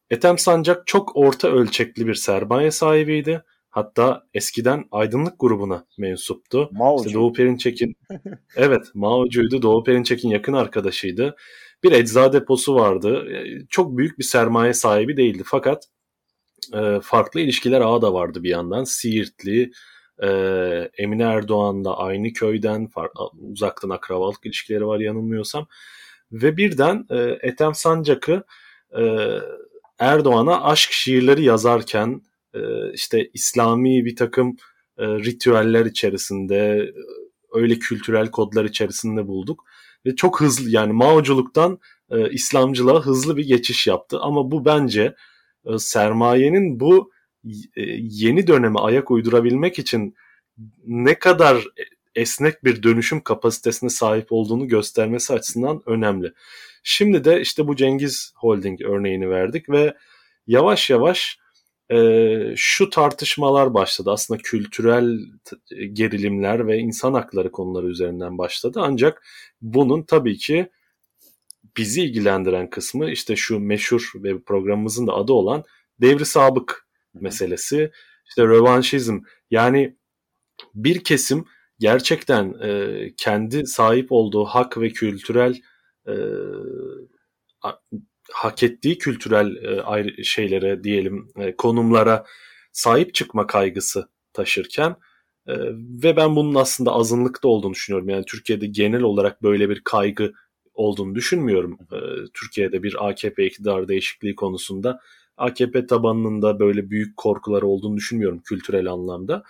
[0.10, 3.44] Ethem Sancak çok orta ölçekli bir sermaye sahibiydi.
[3.70, 6.70] Hatta eskiden aydınlık grubuna mensuptu.
[6.72, 7.06] Mao'cu.
[7.06, 7.96] İşte Doğu Perinçek'in
[8.56, 9.62] evet Mao'cuydu.
[9.62, 11.36] Doğu Perinçek'in yakın arkadaşıydı
[11.84, 13.28] bir ecza deposu vardı.
[13.70, 15.84] Çok büyük bir sermaye sahibi değildi fakat
[16.74, 18.84] e, farklı ilişkiler ağı da vardı bir yandan.
[18.84, 19.72] Siirtli,
[20.24, 20.30] e,
[20.98, 22.90] Emine Erdoğan da aynı köyden
[23.52, 25.68] uzaktan akrabalık ilişkileri var yanılmıyorsam.
[26.32, 28.44] Ve birden e, Ethem Sancak'ı
[29.00, 29.04] e,
[30.00, 32.22] Erdoğan'a aşk şiirleri yazarken
[32.54, 32.60] e,
[32.94, 34.56] işte İslami bir takım
[34.98, 36.92] e, ritüeller içerisinde
[37.54, 39.66] öyle kültürel kodlar içerisinde bulduk
[40.06, 41.80] ve çok hızlı yani Maoculuktan
[42.12, 44.20] e, İslamcılığa hızlı bir geçiş yaptı.
[44.20, 45.16] Ama bu bence
[45.66, 47.19] e, sermayenin bu e,
[48.04, 50.16] yeni döneme ayak uydurabilmek için
[50.86, 51.68] ne kadar
[52.16, 56.34] esnek bir dönüşüm kapasitesine sahip olduğunu göstermesi açısından önemli.
[56.84, 59.94] Şimdi de işte bu Cengiz Holding örneğini verdik ve
[60.48, 61.40] yavaş yavaş
[61.92, 64.12] e, şu tartışmalar başladı.
[64.12, 65.20] Aslında kültürel
[65.94, 68.80] gerilimler ve insan hakları konuları üzerinden başladı.
[68.84, 69.24] Ancak
[69.62, 70.70] bunun tabii ki
[71.78, 75.64] bizi ilgilendiren kısmı işte şu meşhur ve programımızın da adı olan
[76.02, 77.92] devri sabık meselesi.
[78.30, 79.20] İşte rövanşizm
[79.52, 79.98] yani
[80.76, 81.46] bir kesim
[81.80, 85.62] gerçekten e, kendi sahip olduğu hak ve kültürel
[86.08, 86.14] e,
[88.32, 92.26] hak ettiği kültürel e, ayrı şeylere diyelim e, konumlara
[92.72, 94.96] sahip çıkma kaygısı taşırken
[95.48, 95.54] e,
[96.04, 98.10] ve ben bunun aslında azınlıkta olduğunu düşünüyorum.
[98.10, 100.34] Yani Türkiye'de genel olarak böyle bir kaygı
[100.74, 101.78] olduğunu düşünmüyorum.
[101.92, 101.98] E,
[102.34, 105.00] Türkiye'de bir AKP iktidar değişikliği konusunda
[105.40, 109.44] AKP tabanının da böyle büyük korkuları olduğunu düşünmüyorum kültürel anlamda.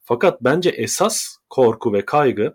[0.00, 2.54] Fakat bence esas korku ve kaygı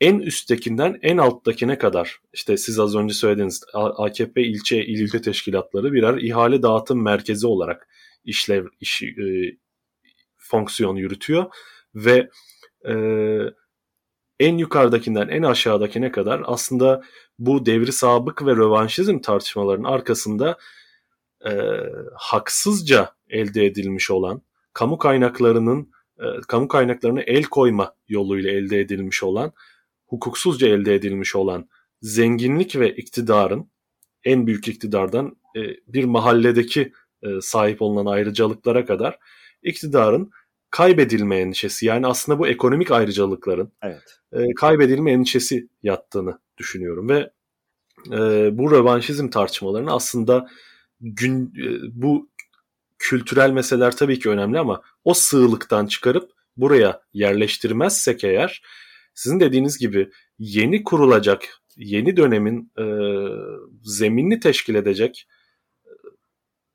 [0.00, 5.92] en üsttekinden en alttakine kadar işte siz az önce söylediğiniz AKP ilçe il ülke teşkilatları
[5.92, 7.88] birer ihale dağıtım merkezi olarak
[8.24, 9.56] işlev iş, e,
[10.38, 11.44] fonksiyon yürütüyor
[11.94, 12.30] ve
[12.88, 12.94] e,
[14.40, 17.02] en yukarıdakinden en aşağıdakine kadar aslında
[17.38, 20.58] bu devri sabık ve rövanşizm tartışmalarının arkasında
[21.46, 21.52] e,
[22.14, 29.52] haksızca elde edilmiş olan kamu kaynaklarının e, kamu kaynaklarını el koyma yoluyla elde edilmiş olan
[30.06, 31.68] hukuksuzca elde edilmiş olan
[32.02, 33.70] zenginlik ve iktidarın
[34.24, 39.18] en büyük iktidardan e, bir mahalledeki e, sahip olunan ayrıcalıklara kadar
[39.62, 40.30] iktidarın
[40.70, 44.20] kaybedilme endişesi yani aslında bu ekonomik ayrıcalıkların evet.
[44.32, 47.30] e, kaybedilme endişesi yattığını düşünüyorum ve
[48.06, 48.18] e,
[48.58, 50.48] bu rövanşizm tartışmalarını aslında
[51.00, 52.30] gün e, bu
[52.98, 58.62] kültürel meseleler tabii ki önemli ama o sığlıktan çıkarıp buraya yerleştirmezsek eğer
[59.14, 62.84] sizin dediğiniz gibi yeni kurulacak yeni dönemin e,
[63.82, 65.26] zeminini teşkil edecek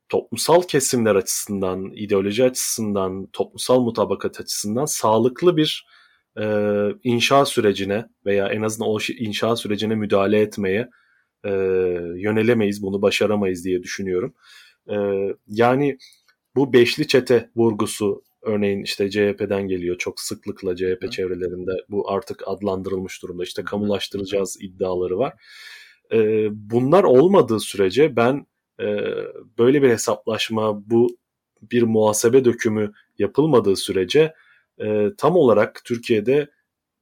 [0.08, 5.86] toplumsal kesimler açısından, ideoloji açısından, toplumsal mutabakat açısından sağlıklı bir
[6.40, 6.44] e,
[7.02, 10.88] inşa sürecine veya en azından o inşa sürecine müdahale etmeye
[11.46, 11.50] e,
[12.16, 14.34] yönelemeyiz, bunu başaramayız diye düşünüyorum.
[14.90, 14.96] E,
[15.46, 15.98] yani
[16.56, 21.10] bu beşli çete vurgusu örneğin işte CHP'den geliyor çok sıklıkla CHP Hı.
[21.10, 25.34] çevrelerinde bu artık adlandırılmış durumda işte kamulaştıracağız iddiaları var.
[26.12, 28.46] E, bunlar olmadığı sürece ben
[28.80, 28.86] e,
[29.58, 31.16] böyle bir hesaplaşma bu
[31.62, 34.34] bir muhasebe dökümü yapılmadığı sürece
[34.80, 36.50] e, tam olarak Türkiye'de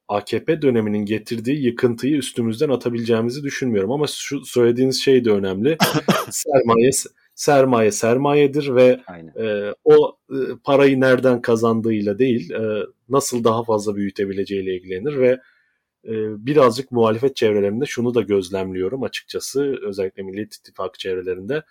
[0.07, 3.91] AKP döneminin getirdiği yıkıntıyı üstümüzden atabileceğimizi düşünmüyorum.
[3.91, 5.77] Ama şu söylediğiniz şey de önemli.
[6.31, 6.91] sermaye
[7.35, 8.99] sermaye sermayedir ve
[9.39, 15.39] e, o e, parayı nereden kazandığıyla değil e, nasıl daha fazla büyütebileceğiyle ilgilenir ve
[16.05, 16.11] e,
[16.45, 21.63] birazcık muhalefet çevrelerinde şunu da gözlemliyorum açıkçası özellikle Millet İttifakı çevrelerinde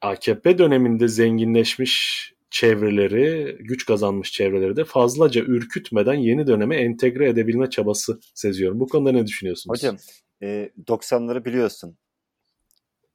[0.00, 8.20] AKP döneminde zenginleşmiş çevreleri, güç kazanmış çevreleri de fazlaca ürkütmeden yeni döneme entegre edebilme çabası
[8.34, 8.80] seziyorum.
[8.80, 9.78] Bu konuda ne düşünüyorsunuz?
[9.78, 9.96] Hocam
[10.42, 11.98] e, 90'ları biliyorsun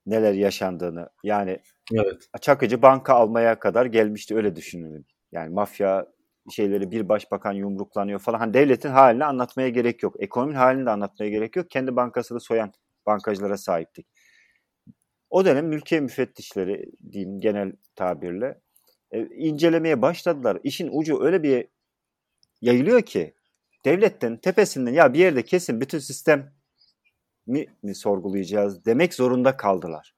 [0.05, 1.09] neler yaşandığını.
[1.23, 1.59] Yani
[1.93, 2.27] evet.
[2.41, 5.05] Çakıcı banka almaya kadar gelmişti öyle düşünün.
[5.31, 6.07] Yani mafya
[6.51, 8.39] şeyleri bir başbakan yumruklanıyor falan.
[8.39, 10.15] Hani devletin halini anlatmaya gerek yok.
[10.19, 11.69] Ekonominin halini de anlatmaya gerek yok.
[11.69, 12.73] Kendi bankasını soyan
[13.05, 14.07] bankacılara sahiptik.
[15.29, 18.61] O dönem mülkiye müfettişleri diyeyim genel tabirle
[19.11, 20.59] e, incelemeye başladılar.
[20.63, 21.67] İşin ucu öyle bir
[22.61, 23.33] yayılıyor ki
[23.85, 26.53] devletten tepesinden ya bir yerde kesin bütün sistem
[27.47, 30.15] mi, mi sorgulayacağız demek zorunda kaldılar.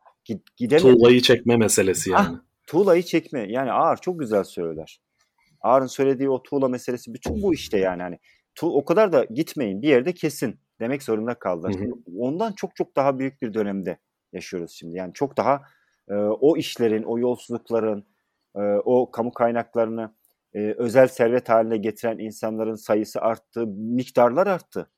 [0.58, 0.82] Gidemedi.
[0.82, 2.28] Tuğlayı çekme meselesi yani.
[2.28, 3.46] Ah, tuğlayı çekme.
[3.52, 5.02] Yani ağır çok güzel söyler.
[5.62, 8.02] Ağır'ın söylediği o tuğla meselesi bütün bu işte yani.
[8.02, 8.20] Hani
[8.56, 11.74] tu o kadar da gitmeyin bir yerde kesin demek zorunda kaldılar.
[11.74, 11.92] Hı hı.
[12.18, 13.98] Ondan çok çok daha büyük bir dönemde
[14.34, 14.98] yaşıyoruz şimdi.
[14.98, 15.62] Yani çok daha
[16.10, 18.06] e, o işlerin, o yolsuzlukların,
[18.56, 20.14] e, o kamu kaynaklarını
[20.54, 24.90] e, özel servet haline getiren insanların sayısı arttı, miktarlar arttı.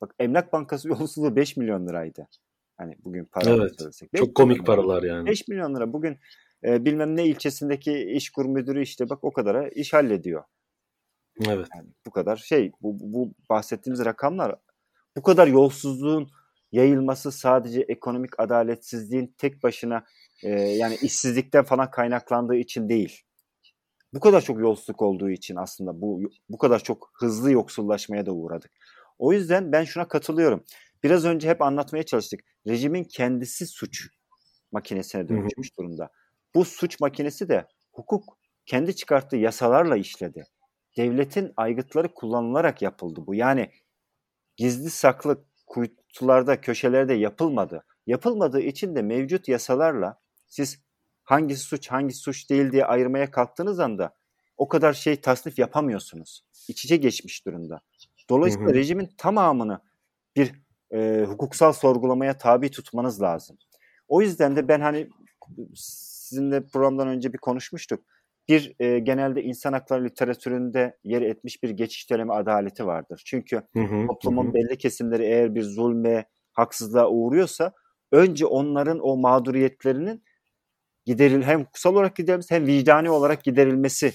[0.00, 2.28] Bak Emlak Bankası yolsuzluğu 5 milyon liraydı.
[2.76, 4.10] Hani bugün para evet, söylesek.
[4.16, 5.26] Çok komik paralar yani.
[5.26, 5.92] 5 milyon lira.
[5.92, 6.18] Bugün
[6.64, 10.44] e, bilmem ne ilçesindeki iş kur müdürü işte bak o kadara iş hallediyor.
[11.46, 11.66] Evet.
[11.76, 14.56] Yani bu kadar şey bu, bu bahsettiğimiz rakamlar
[15.16, 16.30] bu kadar yolsuzluğun
[16.72, 20.04] yayılması sadece ekonomik adaletsizliğin tek başına
[20.42, 23.22] e, yani işsizlikten falan kaynaklandığı için değil.
[24.14, 28.70] Bu kadar çok yolsuzluk olduğu için aslında bu bu kadar çok hızlı yoksullaşmaya da uğradık.
[29.18, 30.64] O yüzden ben şuna katılıyorum.
[31.02, 32.40] Biraz önce hep anlatmaya çalıştık.
[32.66, 34.08] Rejimin kendisi suç
[34.72, 36.10] makinesine dönüşmüş durumda.
[36.54, 40.44] Bu suç makinesi de hukuk kendi çıkarttığı yasalarla işledi.
[40.96, 43.34] Devletin aygıtları kullanılarak yapıldı bu.
[43.34, 43.70] Yani
[44.56, 47.84] gizli saklı kuytularda, köşelerde yapılmadı.
[48.06, 50.78] Yapılmadığı için de mevcut yasalarla siz
[51.24, 54.14] hangisi suç, hangisi suç değil diye ayırmaya kalktığınız anda
[54.56, 56.44] o kadar şey tasnif yapamıyorsunuz.
[56.68, 57.80] İç içe geçmiş durumda.
[58.30, 58.74] Dolayısıyla hı hı.
[58.74, 59.80] rejimin tamamını
[60.36, 60.52] bir
[60.92, 63.58] e, hukuksal sorgulamaya tabi tutmanız lazım.
[64.08, 65.08] O yüzden de ben hani
[65.74, 68.04] sizinle programdan önce bir konuşmuştuk.
[68.48, 73.22] Bir e, genelde insan hakları literatüründe yer etmiş bir geçiş dönemi adaleti vardır.
[73.26, 74.54] Çünkü hı hı, toplumun hı.
[74.54, 77.72] belli kesimleri eğer bir zulme, haksızlığa uğruyorsa
[78.12, 80.22] önce onların o mağduriyetlerinin
[81.08, 84.12] gideril hem hukuksal olarak giderilmesi hem vicdani olarak giderilmesi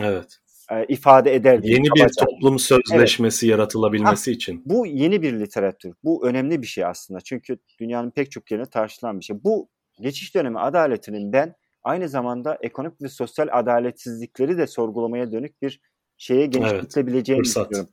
[0.00, 0.38] evet.
[0.70, 1.60] e, ifade eder.
[1.62, 2.24] Yeni bir kabaca.
[2.24, 3.50] toplum sözleşmesi evet.
[3.50, 4.62] yaratılabilmesi ha, için.
[4.66, 5.94] Bu yeni bir literatür.
[6.04, 7.20] Bu önemli bir şey aslında.
[7.20, 9.44] Çünkü dünyanın pek çok yerine tartışılan bir şey.
[9.44, 9.68] Bu
[10.00, 15.80] geçiş dönemi adaletinin ben aynı zamanda ekonomik ve sosyal adaletsizlikleri de sorgulamaya dönük bir
[16.16, 17.90] şeye genişletebileceğini evet, düşünüyorum.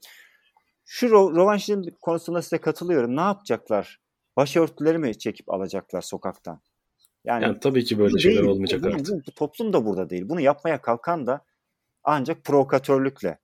[0.86, 3.16] Şu ro- rovanşizm konusunda size katılıyorum.
[3.16, 3.99] Ne yapacaklar?
[4.38, 6.61] Başörtüleri mi çekip alacaklar sokaktan?
[7.26, 9.07] Yani, yani tabii ki böyle şeyler değil, olmayacak bu, artık.
[9.07, 10.30] Bu, bu toplum da burada değil.
[10.30, 11.45] Bunu yapmaya kalkan da
[12.03, 13.39] ancak provokatörlükle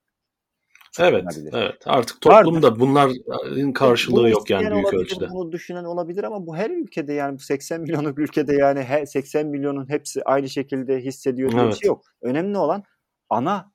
[0.98, 1.82] Evet, evet.
[1.86, 2.80] Artık toplumda Vardır.
[2.80, 5.28] bunların karşılığı bunu yok yani büyük olabilir, ölçüde.
[5.30, 9.88] Bunu düşünen olabilir ama bu her ülkede yani bu 80 milyonluk ülkede yani 80 milyonun
[9.88, 11.72] hepsi aynı şekilde hissediyor diye evet.
[11.72, 12.04] bir şey yok.
[12.22, 12.84] Önemli olan
[13.28, 13.72] ana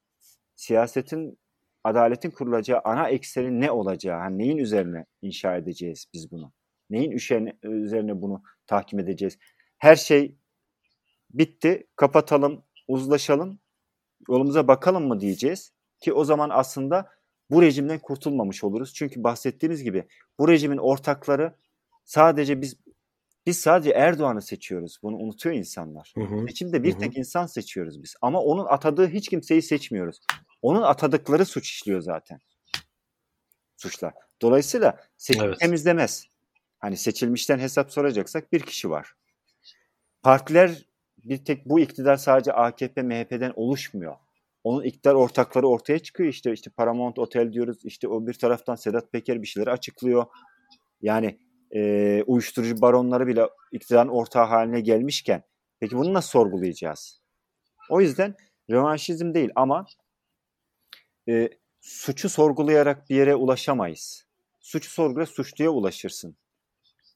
[0.55, 1.39] siyasetin
[1.83, 6.53] adaletin kurulacağı ana ekseni ne olacağı, yani neyin üzerine inşa edeceğiz biz bunu?
[6.89, 7.11] Neyin
[7.63, 9.37] üzerine bunu tahkim edeceğiz?
[9.77, 10.35] Her şey
[11.33, 13.59] bitti, kapatalım, uzlaşalım
[14.29, 17.09] yolumuza bakalım mı diyeceğiz ki o zaman aslında
[17.49, 18.93] bu rejimden kurtulmamış oluruz.
[18.93, 20.07] Çünkü bahsettiğimiz gibi
[20.39, 21.55] bu rejimin ortakları
[22.05, 22.75] sadece biz
[23.45, 24.97] biz sadece Erdoğan'ı seçiyoruz.
[25.03, 26.13] Bunu unutuyor insanlar.
[26.15, 26.45] Hı hı.
[26.47, 26.99] Seçimde bir hı hı.
[26.99, 28.15] tek insan seçiyoruz biz.
[28.21, 30.19] Ama onun atadığı hiç kimseyi seçmiyoruz.
[30.61, 32.39] Onun atadıkları suç işliyor zaten.
[33.77, 34.13] Suçlar.
[34.41, 35.59] Dolayısıyla seçim evet.
[35.59, 36.27] temizlemez.
[36.79, 39.15] Hani seçilmişten hesap soracaksak bir kişi var.
[40.25, 40.85] Partiler
[41.25, 44.15] bir tek bu iktidar sadece AKP, MHP'den oluşmuyor.
[44.63, 47.77] Onun iktidar ortakları ortaya çıkıyor işte işte Paramount Otel diyoruz.
[47.83, 50.25] İşte o bir taraftan Sedat Peker bir şeyleri açıklıyor.
[51.01, 51.39] Yani
[51.75, 55.43] e, uyuşturucu baronları bile iktidarın ortağı haline gelmişken
[55.79, 57.21] peki bunu nasıl sorgulayacağız?
[57.89, 58.35] O yüzden
[58.71, 59.85] rövanşizm değil ama
[61.29, 61.49] e,
[61.81, 64.25] suçu sorgulayarak bir yere ulaşamayız.
[64.59, 66.37] Suçu sorgula suçluya ulaşırsın.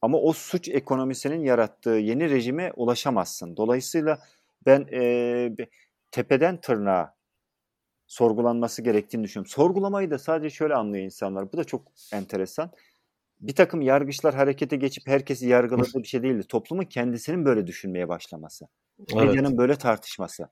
[0.02, 3.58] Ama o suç ekonomisinin yarattığı yeni rejime ulaşamazsın.
[3.58, 4.20] Dolayısıyla
[4.66, 5.68] ben e,
[6.12, 7.16] tepeden tırnağa
[8.08, 9.52] sorgulanması gerektiğini düşünüyorum.
[9.52, 11.54] Sorgulamayı da sadece şöyle anlıyor insanlar.
[11.54, 12.72] Bu da çok enteresan.
[13.42, 16.48] Bir takım yargıçlar harekete geçip herkesi yargıladığı bir şey değildi.
[16.48, 18.68] Toplumun kendisinin böyle düşünmeye başlaması.
[19.00, 19.14] Evet.
[19.14, 20.50] Medyanın böyle tartışması.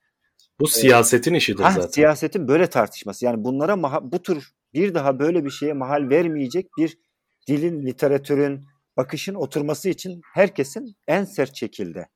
[0.59, 1.87] Bu ee, siyasetin işidir ha, zaten.
[1.87, 3.25] Siyasetin böyle tartışması.
[3.25, 6.97] Yani bunlara maha, bu tür bir daha böyle bir şeye mahal vermeyecek bir
[7.47, 8.65] dilin, literatürün,
[8.97, 12.07] bakışın oturması için herkesin en sert şekilde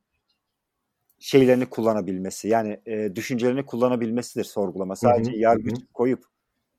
[1.19, 4.95] şeylerini kullanabilmesi yani e, düşüncelerini kullanabilmesidir sorgulama.
[4.95, 6.23] Sadece yargı koyup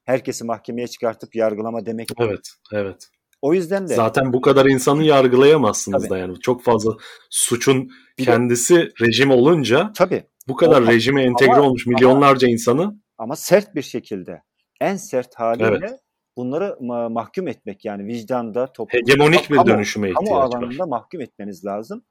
[0.05, 2.09] herkesi mahkemeye çıkartıp yargılama demek.
[2.19, 3.09] Evet, evet.
[3.43, 6.11] O yüzden de zaten bu kadar insanı yargılayamazsınız tabii.
[6.11, 6.97] da yani çok fazla
[7.31, 10.25] suçun bir kendisi de, rejim olunca tabii.
[10.49, 14.43] Bu kadar o, rejime entegre ama, olmuş milyonlarca ama, insanı ama sert bir şekilde
[14.81, 16.01] en sert haliyle evet.
[16.37, 20.29] Bunları ma- mahkum etmek yani vicdanda toplum hegemonik bir dönüşüme ihtiyaç.
[20.29, 22.05] Kamu alanında mahkum etmeniz lazım.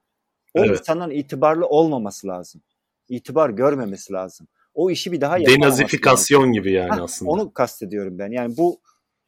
[0.54, 0.80] O evet.
[0.80, 2.62] insanın itibarlı olmaması lazım.
[3.08, 4.48] İtibar görmemesi lazım.
[4.74, 6.52] O işi bir daha Denazifikasyon lazım.
[6.52, 7.30] gibi yani ha, aslında.
[7.30, 8.30] Onu kastediyorum ben.
[8.30, 8.80] Yani bu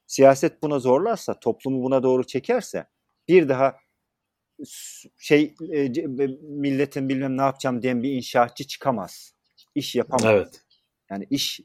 [0.06, 2.86] siyaset buna zorlarsa, toplumu buna doğru çekerse
[3.28, 3.76] bir daha
[5.18, 5.88] şey e,
[6.42, 9.34] milletin bilmem ne yapacağım diyen bir inşaatçı çıkamaz.
[9.74, 10.24] İş yapamaz.
[10.24, 10.62] Evet.
[11.10, 11.60] Yani iş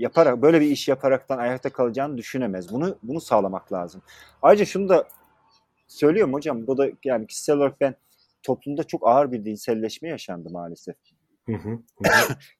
[0.00, 2.72] yaparak böyle bir iş yaparaktan ayakta kalacağını düşünemez.
[2.72, 4.02] Bunu bunu sağlamak lazım.
[4.42, 5.08] Ayrıca şunu da
[5.86, 6.66] söylüyorum hocam.
[6.66, 7.94] Bu da yani kişisel olarak ben
[8.42, 10.96] toplumda çok ağır bir dinselleşme yaşandı maalesef.
[11.46, 11.78] Hı hı.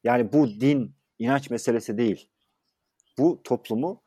[0.04, 2.28] yani bu din inanç meselesi değil.
[3.18, 4.02] Bu toplumu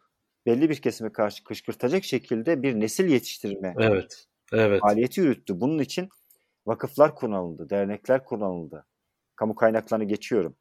[0.46, 4.82] belli bir kesime karşı kışkırtacak şekilde bir nesil yetiştirme evet, evet.
[4.82, 5.62] faaliyeti yürüttü.
[5.62, 6.10] Bunun için
[6.66, 8.86] vakıflar kullanıldı, dernekler kullanıldı.
[9.36, 10.56] Kamu kaynaklarını geçiyorum.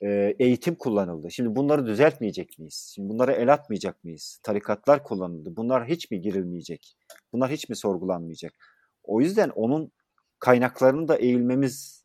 [0.00, 1.30] E, eğitim kullanıldı.
[1.30, 2.92] Şimdi bunları düzeltmeyecek miyiz?
[2.94, 4.40] Şimdi bunlara el atmayacak mıyız?
[4.42, 5.56] Tarikatlar kullanıldı.
[5.56, 6.96] Bunlar hiç mi girilmeyecek?
[7.32, 8.52] Bunlar hiç mi sorgulanmayacak?
[9.04, 9.92] O yüzden onun
[10.38, 12.04] kaynaklarını da eğilmemiz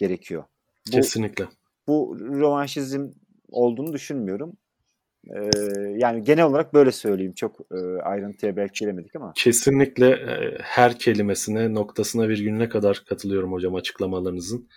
[0.00, 0.44] gerekiyor.
[0.86, 1.44] Bu, Kesinlikle.
[1.88, 3.10] Bu rövanşizm
[3.48, 4.56] olduğunu düşünmüyorum.
[5.30, 5.50] Ee,
[5.96, 7.32] yani genel olarak böyle söyleyeyim.
[7.34, 9.32] Çok e, ayrıntıya belki giremedik ama.
[9.36, 14.68] Kesinlikle e, her kelimesine, noktasına, virgülüne kadar katılıyorum hocam açıklamalarınızın.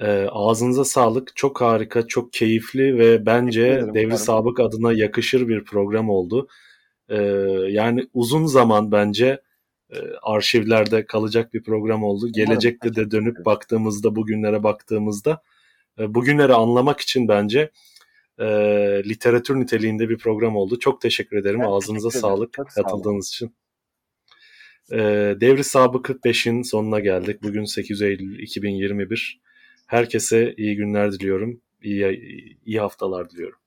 [0.00, 1.36] E, ağzınıza sağlık.
[1.36, 6.48] Çok harika, çok keyifli ve bence ederim, Devri Sabık adına yakışır bir program oldu.
[7.08, 7.16] E,
[7.68, 9.40] yani uzun zaman bence
[9.90, 12.28] e, arşivlerde kalacak bir program oldu.
[12.32, 15.42] Gelecekte de dönüp baktığımızda, bugünlere baktığımızda
[15.98, 17.70] e, bugünleri anlamak için bence
[18.38, 18.46] e,
[19.04, 20.78] literatür niteliğinde bir program oldu.
[20.78, 21.60] Çok teşekkür ederim.
[21.60, 23.54] Evet, Ağzınıza teşekkür sağlık Çok katıldığınız sağ için.
[24.92, 24.98] E,
[25.40, 27.42] Devri Sabık 45'in sonuna geldik.
[27.42, 29.40] Bugün 8 Eylül 2021.
[29.90, 31.60] Herkese iyi günler diliyorum.
[31.82, 33.58] İyi, iyi haftalar diliyorum.